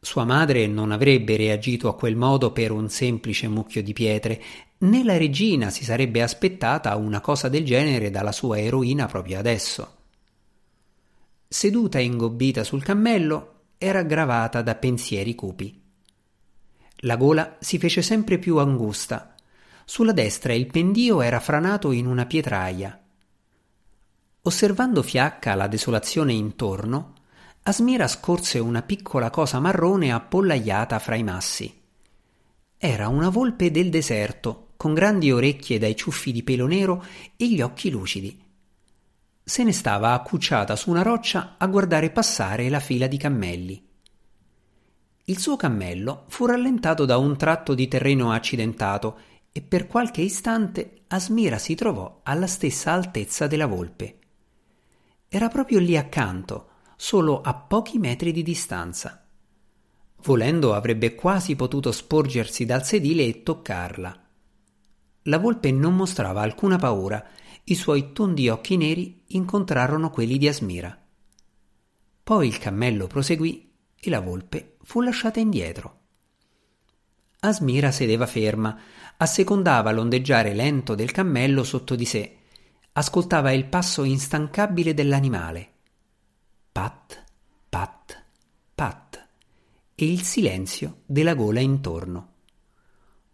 Sua 0.00 0.24
madre 0.24 0.66
non 0.66 0.92
avrebbe 0.92 1.36
reagito 1.36 1.88
a 1.88 1.96
quel 1.96 2.14
modo 2.14 2.52
per 2.52 2.70
un 2.70 2.88
semplice 2.88 3.48
mucchio 3.48 3.82
di 3.82 3.92
pietre, 3.92 4.42
né 4.78 5.02
la 5.02 5.16
regina 5.16 5.70
si 5.70 5.82
sarebbe 5.82 6.22
aspettata 6.22 6.94
una 6.94 7.20
cosa 7.20 7.48
del 7.48 7.64
genere 7.64 8.10
dalla 8.10 8.30
sua 8.30 8.60
eroina 8.60 9.06
proprio 9.06 9.38
adesso. 9.38 9.96
Seduta 11.48 11.98
ingobbita 11.98 12.62
sul 12.62 12.84
cammello, 12.84 13.54
era 13.78 14.02
gravata 14.02 14.62
da 14.62 14.74
pensieri 14.76 15.34
cupi. 15.34 15.82
La 17.02 17.16
gola 17.16 17.56
si 17.60 17.78
fece 17.78 18.02
sempre 18.02 18.38
più 18.38 18.58
angusta. 18.58 19.34
Sulla 19.84 20.12
destra 20.12 20.52
il 20.52 20.66
pendio 20.66 21.22
era 21.22 21.40
franato 21.40 21.90
in 21.92 22.06
una 22.06 22.26
pietraia. 22.26 23.00
Osservando 24.42 25.02
fiacca 25.02 25.54
la 25.54 25.68
desolazione 25.68 26.32
intorno, 26.32 27.14
Asmira 27.68 28.08
scorse 28.08 28.58
una 28.58 28.80
piccola 28.80 29.28
cosa 29.28 29.60
marrone 29.60 30.10
appollaiata 30.10 30.98
fra 30.98 31.16
i 31.16 31.22
massi. 31.22 31.70
Era 32.78 33.08
una 33.08 33.28
volpe 33.28 33.70
del 33.70 33.90
deserto, 33.90 34.68
con 34.78 34.94
grandi 34.94 35.30
orecchie 35.30 35.78
dai 35.78 35.94
ciuffi 35.94 36.32
di 36.32 36.42
pelo 36.42 36.66
nero 36.66 37.04
e 37.36 37.46
gli 37.46 37.60
occhi 37.60 37.90
lucidi. 37.90 38.42
se 39.44 39.64
ne 39.64 39.72
stava 39.72 40.14
accucciata 40.14 40.76
su 40.76 40.88
una 40.88 41.02
roccia 41.02 41.56
a 41.58 41.66
guardare 41.66 42.08
passare 42.10 42.70
la 42.70 42.80
fila 42.80 43.06
di 43.06 43.18
cammelli. 43.18 43.86
Il 45.24 45.38
suo 45.38 45.56
cammello 45.56 46.24
fu 46.28 46.46
rallentato 46.46 47.04
da 47.04 47.18
un 47.18 47.36
tratto 47.36 47.74
di 47.74 47.86
terreno 47.86 48.32
accidentato 48.32 49.18
e 49.52 49.60
per 49.60 49.86
qualche 49.86 50.22
istante 50.22 51.02
Asmira 51.08 51.58
si 51.58 51.74
trovò 51.74 52.20
alla 52.22 52.46
stessa 52.46 52.92
altezza 52.92 53.46
della 53.46 53.66
volpe. 53.66 54.18
Era 55.28 55.48
proprio 55.48 55.78
lì 55.78 55.98
accanto, 55.98 56.67
solo 57.00 57.40
a 57.40 57.54
pochi 57.54 57.96
metri 58.00 58.32
di 58.32 58.42
distanza. 58.42 59.24
Volendo 60.22 60.74
avrebbe 60.74 61.14
quasi 61.14 61.54
potuto 61.54 61.92
sporgersi 61.92 62.64
dal 62.64 62.84
sedile 62.84 63.24
e 63.24 63.44
toccarla. 63.44 64.26
La 65.22 65.38
volpe 65.38 65.70
non 65.70 65.94
mostrava 65.94 66.40
alcuna 66.40 66.76
paura, 66.76 67.24
i 67.64 67.76
suoi 67.76 68.12
tondi 68.12 68.48
occhi 68.48 68.76
neri 68.76 69.22
incontrarono 69.28 70.10
quelli 70.10 70.38
di 70.38 70.48
Asmira. 70.48 71.00
Poi 72.24 72.48
il 72.48 72.58
cammello 72.58 73.06
proseguì 73.06 73.72
e 73.94 74.10
la 74.10 74.20
volpe 74.20 74.78
fu 74.82 75.00
lasciata 75.00 75.38
indietro. 75.38 76.00
Asmira 77.40 77.92
sedeva 77.92 78.26
ferma, 78.26 78.76
assecondava 79.18 79.92
l'ondeggiare 79.92 80.52
lento 80.52 80.96
del 80.96 81.12
cammello 81.12 81.62
sotto 81.62 81.94
di 81.94 82.04
sé, 82.04 82.38
ascoltava 82.92 83.52
il 83.52 83.66
passo 83.66 84.02
instancabile 84.02 84.94
dell'animale. 84.94 85.74
Pat, 86.78 87.24
pat, 87.68 88.22
pat 88.72 89.26
e 89.96 90.12
il 90.12 90.22
silenzio 90.22 90.98
della 91.06 91.34
gola 91.34 91.58
intorno. 91.58 92.28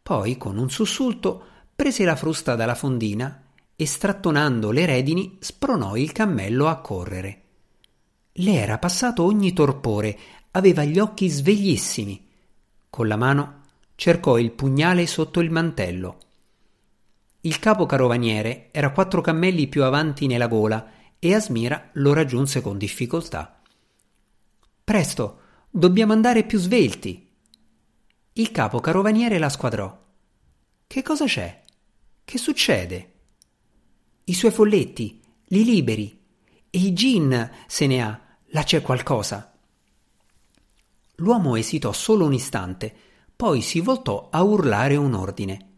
Poi, 0.02 0.38
con 0.38 0.56
un 0.56 0.70
sussulto, 0.70 1.44
prese 1.76 2.06
la 2.06 2.16
frusta 2.16 2.54
dalla 2.54 2.74
fondina 2.74 3.42
e 3.76 3.86
strattonando 3.86 4.70
le 4.70 4.86
redini 4.86 5.36
spronò 5.40 5.94
il 5.96 6.10
cammello 6.12 6.68
a 6.68 6.80
correre. 6.80 7.42
Le 8.32 8.54
era 8.54 8.78
passato 8.78 9.24
ogni 9.24 9.52
torpore, 9.52 10.18
aveva 10.52 10.82
gli 10.84 10.98
occhi 10.98 11.28
sveglissimi. 11.28 12.26
Con 12.88 13.06
la 13.06 13.16
mano 13.16 13.60
cercò 13.94 14.38
il 14.38 14.52
pugnale 14.52 15.06
sotto 15.06 15.40
il 15.40 15.50
mantello. 15.50 16.18
Il 17.42 17.58
capo 17.58 17.84
carovaniere 17.84 18.68
era 18.70 18.90
quattro 18.90 19.20
cammelli 19.20 19.66
più 19.66 19.84
avanti 19.84 20.26
nella 20.26 20.46
gola 20.48 20.92
e 21.24 21.34
Asmira 21.34 21.88
lo 21.94 22.12
raggiunse 22.12 22.60
con 22.60 22.76
difficoltà. 22.76 23.62
Presto, 24.84 25.40
dobbiamo 25.70 26.12
andare 26.12 26.44
più 26.44 26.58
svelti. 26.58 27.30
Il 28.34 28.50
capo 28.50 28.78
carovaniere 28.80 29.38
la 29.38 29.48
squadrò. 29.48 30.04
Che 30.86 31.02
cosa 31.02 31.24
c'è? 31.24 31.64
Che 32.22 32.36
succede? 32.36 33.12
I 34.24 34.34
suoi 34.34 34.50
folletti, 34.50 35.22
li 35.46 35.64
liberi. 35.64 36.20
E 36.68 36.78
i 36.78 36.92
gin, 36.92 37.50
se 37.68 37.86
ne 37.86 38.02
ha, 38.02 38.20
là 38.48 38.62
c'è 38.62 38.82
qualcosa. 38.82 39.56
L'uomo 41.16 41.56
esitò 41.56 41.92
solo 41.92 42.26
un 42.26 42.34
istante, 42.34 42.94
poi 43.34 43.62
si 43.62 43.80
voltò 43.80 44.28
a 44.30 44.42
urlare 44.42 44.96
un 44.96 45.14
ordine. 45.14 45.68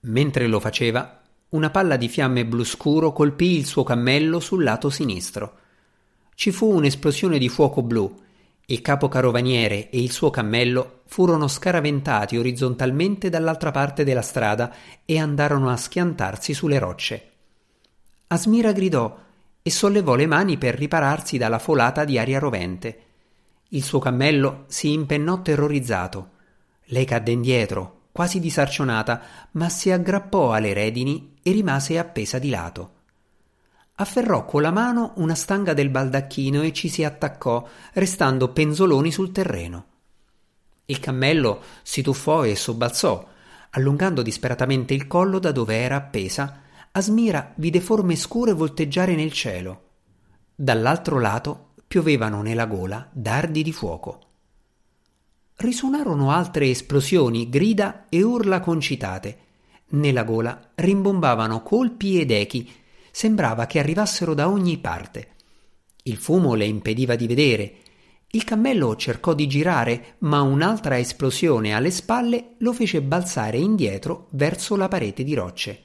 Mentre 0.00 0.46
lo 0.46 0.58
faceva, 0.58 1.22
una 1.54 1.70
palla 1.70 1.96
di 1.96 2.08
fiamme 2.08 2.44
blu 2.44 2.64
scuro 2.64 3.12
colpì 3.12 3.56
il 3.56 3.64
suo 3.64 3.84
cammello 3.84 4.40
sul 4.40 4.64
lato 4.64 4.90
sinistro. 4.90 5.58
Ci 6.34 6.50
fu 6.50 6.68
un'esplosione 6.72 7.38
di 7.38 7.48
fuoco 7.48 7.80
blu. 7.80 8.22
Il 8.66 8.80
capo 8.80 9.06
carovaniere 9.06 9.88
e 9.90 10.02
il 10.02 10.10
suo 10.10 10.30
cammello 10.30 11.02
furono 11.06 11.46
scaraventati 11.46 12.36
orizzontalmente 12.36 13.28
dall'altra 13.28 13.70
parte 13.70 14.02
della 14.02 14.22
strada 14.22 14.74
e 15.04 15.18
andarono 15.18 15.70
a 15.70 15.76
schiantarsi 15.76 16.54
sulle 16.54 16.78
rocce. 16.78 17.30
Asmira 18.28 18.72
gridò 18.72 19.16
e 19.62 19.70
sollevò 19.70 20.16
le 20.16 20.26
mani 20.26 20.58
per 20.58 20.74
ripararsi 20.74 21.38
dalla 21.38 21.60
folata 21.60 22.04
di 22.04 22.18
aria 22.18 22.40
rovente. 22.40 22.98
Il 23.68 23.84
suo 23.84 24.00
cammello 24.00 24.64
si 24.66 24.92
impennò 24.92 25.40
terrorizzato. 25.40 26.30
Lei 26.86 27.04
cadde 27.04 27.30
indietro, 27.30 28.00
quasi 28.10 28.40
disarcionata, 28.40 29.20
ma 29.52 29.68
si 29.68 29.92
aggrappò 29.92 30.52
alle 30.52 30.72
redini 30.72 31.33
e 31.44 31.52
rimase 31.52 31.98
appesa 31.98 32.40
di 32.40 32.48
lato. 32.48 32.92
Afferrò 33.96 34.44
con 34.44 34.62
la 34.62 34.72
mano 34.72 35.12
una 35.16 35.34
stanga 35.36 35.74
del 35.74 35.90
baldacchino 35.90 36.62
e 36.62 36.72
ci 36.72 36.88
si 36.88 37.04
attaccò, 37.04 37.64
restando 37.92 38.48
penzoloni 38.48 39.12
sul 39.12 39.30
terreno. 39.30 39.84
Il 40.86 40.98
cammello 40.98 41.62
si 41.82 42.02
tuffò 42.02 42.44
e 42.44 42.56
sobbalzò, 42.56 43.28
allungando 43.70 44.22
disperatamente 44.22 44.94
il 44.94 45.06
collo 45.06 45.38
da 45.38 45.52
dove 45.52 45.76
era 45.76 45.96
appesa. 45.96 46.62
Asmira 46.92 47.52
vide 47.56 47.80
forme 47.80 48.16
scure 48.16 48.52
volteggiare 48.52 49.14
nel 49.14 49.32
cielo. 49.32 49.82
Dall'altro 50.54 51.20
lato 51.20 51.74
piovevano 51.86 52.40
nella 52.40 52.66
gola 52.66 53.08
dardi 53.12 53.62
di 53.62 53.72
fuoco. 53.72 54.20
Risuonarono 55.56 56.32
altre 56.32 56.68
esplosioni, 56.68 57.48
grida 57.48 58.06
e 58.08 58.22
urla 58.22 58.60
concitate. 58.60 59.38
Nella 59.90 60.24
gola 60.24 60.70
rimbombavano 60.74 61.62
colpi 61.62 62.20
ed 62.20 62.30
echi. 62.30 62.70
Sembrava 63.10 63.66
che 63.66 63.78
arrivassero 63.78 64.34
da 64.34 64.48
ogni 64.48 64.78
parte. 64.78 65.28
Il 66.04 66.16
fumo 66.16 66.54
le 66.54 66.64
impediva 66.64 67.14
di 67.14 67.26
vedere. 67.26 67.74
Il 68.30 68.44
cammello 68.44 68.96
cercò 68.96 69.34
di 69.34 69.46
girare, 69.46 70.16
ma 70.18 70.40
un'altra 70.40 70.98
esplosione 70.98 71.72
alle 71.72 71.90
spalle 71.90 72.54
lo 72.58 72.72
fece 72.72 73.00
balzare 73.02 73.58
indietro 73.58 74.26
verso 74.30 74.74
la 74.76 74.88
parete 74.88 75.22
di 75.22 75.34
rocce. 75.34 75.82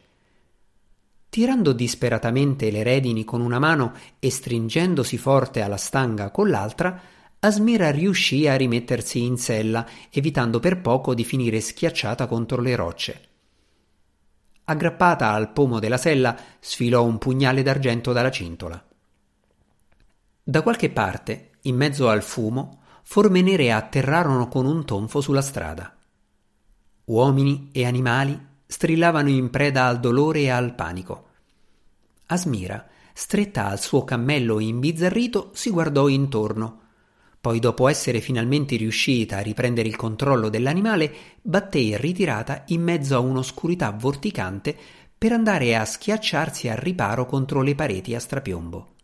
Tirando 1.29 1.73
disperatamente 1.73 2.71
le 2.71 2.81
redini 2.81 3.23
con 3.23 3.41
una 3.41 3.59
mano 3.59 3.93
e 4.17 4.31
stringendosi 4.31 5.17
forte 5.17 5.61
alla 5.61 5.77
stanga 5.77 6.31
con 6.31 6.49
l'altra, 6.49 6.99
Asmira 7.41 7.89
riuscì 7.89 8.47
a 8.49 8.55
rimettersi 8.57 9.23
in 9.23 9.37
sella, 9.37 9.87
evitando 10.09 10.59
per 10.59 10.81
poco 10.81 11.13
di 11.13 11.23
finire 11.23 11.61
schiacciata 11.61 12.27
contro 12.27 12.61
le 12.61 12.75
rocce. 12.75 13.28
Aggrappata 14.69 15.31
al 15.31 15.51
pomo 15.51 15.79
della 15.79 15.97
sella, 15.97 16.37
sfilò 16.59 17.03
un 17.03 17.17
pugnale 17.17 17.63
d'argento 17.63 18.13
dalla 18.13 18.29
cintola. 18.29 18.79
Da 20.43 20.61
qualche 20.61 20.91
parte, 20.91 21.53
in 21.61 21.75
mezzo 21.75 22.07
al 22.07 22.21
fumo, 22.21 22.83
forme 23.01 23.41
nere 23.41 23.71
atterrarono 23.71 24.47
con 24.47 24.67
un 24.67 24.85
tonfo 24.85 25.21
sulla 25.21 25.41
strada. 25.41 25.91
Uomini 27.05 27.69
e 27.71 27.83
animali 27.83 28.39
strillavano 28.67 29.29
in 29.29 29.49
preda 29.49 29.87
al 29.87 29.99
dolore 29.99 30.41
e 30.41 30.49
al 30.51 30.75
panico. 30.75 31.29
Asmira, 32.27 32.87
stretta 33.11 33.65
al 33.65 33.79
suo 33.79 34.03
cammello 34.03 34.59
imbizzarrito, 34.59 35.49
si 35.53 35.71
guardò 35.71 36.07
intorno. 36.07 36.78
Poi, 37.41 37.59
dopo 37.59 37.87
essere 37.87 38.19
finalmente 38.19 38.75
riuscita 38.75 39.37
a 39.37 39.41
riprendere 39.41 39.87
il 39.87 39.95
controllo 39.95 40.49
dell'animale, 40.49 41.11
batté 41.41 41.79
in 41.79 41.97
ritirata 41.97 42.63
in 42.67 42.81
mezzo 42.81 43.15
a 43.15 43.19
un'oscurità 43.19 43.91
vorticante 43.91 44.75
per 45.17 45.31
andare 45.31 45.75
a 45.75 45.85
schiacciarsi 45.85 46.67
al 46.67 46.77
riparo 46.77 47.25
contro 47.25 47.61
le 47.61 47.75
pareti 47.75 48.13
a 48.13 48.19
strapiombo. 48.19 48.95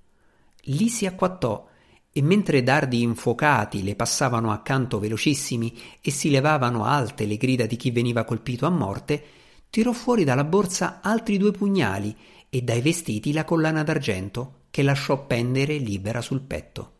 Lì 0.63 0.89
si 0.89 1.05
acquattò 1.05 1.67
e 2.11 2.21
mentre 2.21 2.63
dardi 2.63 3.01
infuocati 3.01 3.83
le 3.83 3.95
passavano 3.95 4.51
accanto 4.51 4.99
velocissimi 4.99 5.77
e 6.01 6.11
si 6.11 6.29
levavano 6.29 6.85
alte 6.85 7.25
le 7.25 7.37
grida 7.37 7.65
di 7.65 7.75
chi 7.75 7.91
veniva 7.91 8.23
colpito 8.23 8.65
a 8.65 8.69
morte, 8.69 9.23
tirò 9.69 9.91
fuori 9.91 10.23
dalla 10.23 10.45
borsa 10.45 10.99
altri 11.01 11.37
due 11.37 11.51
pugnali 11.51 12.15
e 12.49 12.61
dai 12.61 12.81
vestiti 12.81 13.33
la 13.33 13.43
collana 13.43 13.83
d'argento 13.83 14.63
che 14.71 14.83
lasciò 14.83 15.25
pendere 15.25 15.77
libera 15.77 16.21
sul 16.21 16.41
petto. 16.41 16.94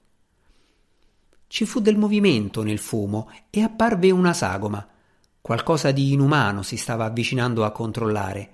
Ci 1.48 1.66
fu 1.66 1.80
del 1.80 1.98
movimento 1.98 2.64
nel 2.64 2.80
fumo 2.80 3.32
e 3.50 3.62
apparve 3.62 4.12
una 4.12 4.34
sagoma. 4.34 4.86
Qualcosa 5.40 5.92
di 5.92 6.12
inumano 6.12 6.64
si 6.64 6.76
stava 6.76 7.06
avvicinando 7.06 7.64
a 7.64 7.72
controllare. 7.72 8.50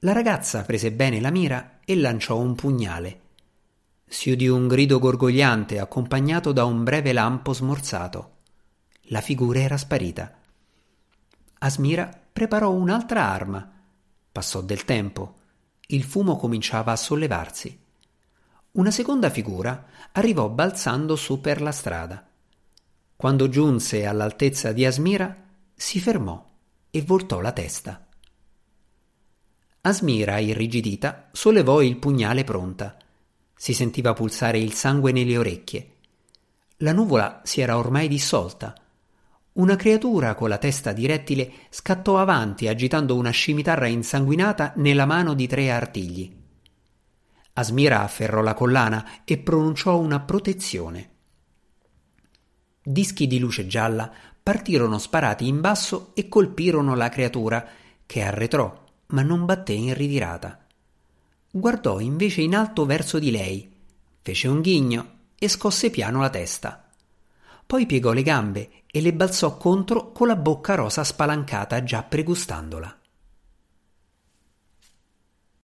La 0.00 0.12
ragazza 0.12 0.62
prese 0.62 0.92
bene 0.92 1.20
la 1.20 1.30
mira 1.30 1.80
e 1.84 1.96
lanciò 1.96 2.36
un 2.38 2.54
pugnale. 2.54 3.20
Si 4.06 4.30
udì 4.30 4.46
un 4.46 4.68
grido 4.68 4.98
gorgogliante 4.98 5.80
accompagnato 5.80 6.52
da 6.52 6.64
un 6.64 6.84
breve 6.84 7.12
lampo 7.12 7.52
smorzato. 7.52 8.34
La 9.08 9.20
figura 9.20 9.60
era 9.60 9.76
sparita. 9.76 10.38
Asmira 11.58 12.10
preparò 12.32 12.70
un'altra 12.70 13.24
arma. 13.24 13.68
Passò 14.30 14.60
del 14.60 14.84
tempo. 14.84 15.36
Il 15.88 16.04
fumo 16.04 16.36
cominciava 16.36 16.92
a 16.92 16.96
sollevarsi. 16.96 17.84
Una 18.76 18.90
seconda 18.90 19.30
figura 19.30 19.86
arrivò 20.12 20.50
balzando 20.50 21.16
su 21.16 21.40
per 21.40 21.62
la 21.62 21.72
strada. 21.72 22.28
Quando 23.16 23.48
giunse 23.48 24.04
all'altezza 24.04 24.72
di 24.72 24.84
Asmira, 24.84 25.34
si 25.74 25.98
fermò 25.98 26.44
e 26.90 27.00
voltò 27.00 27.40
la 27.40 27.52
testa. 27.52 28.06
Asmira, 29.80 30.38
irrigidita, 30.40 31.30
sollevò 31.32 31.80
il 31.80 31.96
pugnale 31.96 32.44
pronta. 32.44 32.98
Si 33.54 33.72
sentiva 33.72 34.12
pulsare 34.12 34.58
il 34.58 34.74
sangue 34.74 35.10
nelle 35.10 35.38
orecchie. 35.38 35.92
La 36.78 36.92
nuvola 36.92 37.40
si 37.44 37.62
era 37.62 37.78
ormai 37.78 38.08
dissolta. 38.08 38.74
Una 39.52 39.76
creatura 39.76 40.34
con 40.34 40.50
la 40.50 40.58
testa 40.58 40.92
di 40.92 41.06
rettile 41.06 41.50
scattò 41.70 42.18
avanti 42.18 42.68
agitando 42.68 43.16
una 43.16 43.30
scimitarra 43.30 43.86
insanguinata 43.86 44.74
nella 44.76 45.06
mano 45.06 45.32
di 45.32 45.46
tre 45.46 45.70
artigli. 45.70 46.44
Asmira 47.58 48.02
afferrò 48.02 48.42
la 48.42 48.52
collana 48.52 49.24
e 49.24 49.38
pronunciò 49.38 49.98
una 49.98 50.20
protezione. 50.20 51.10
Dischi 52.82 53.26
di 53.26 53.38
luce 53.38 53.66
gialla 53.66 54.12
partirono 54.42 54.98
sparati 54.98 55.48
in 55.48 55.62
basso 55.62 56.10
e 56.14 56.28
colpirono 56.28 56.94
la 56.94 57.08
creatura, 57.08 57.66
che 58.04 58.22
arretrò, 58.22 58.84
ma 59.06 59.22
non 59.22 59.46
batté 59.46 59.72
in 59.72 59.94
ritirata. 59.94 60.66
Guardò 61.50 61.98
invece 61.98 62.42
in 62.42 62.54
alto 62.54 62.84
verso 62.84 63.18
di 63.18 63.30
lei, 63.30 63.72
fece 64.20 64.48
un 64.48 64.60
ghigno 64.60 65.12
e 65.38 65.48
scosse 65.48 65.88
piano 65.88 66.20
la 66.20 66.30
testa. 66.30 66.90
Poi 67.64 67.86
piegò 67.86 68.12
le 68.12 68.22
gambe 68.22 68.70
e 68.86 69.00
le 69.00 69.14
balzò 69.14 69.56
contro 69.56 70.12
con 70.12 70.26
la 70.26 70.36
bocca 70.36 70.74
rosa 70.74 71.04
spalancata 71.04 71.82
già 71.82 72.02
pregustandola. 72.02 72.98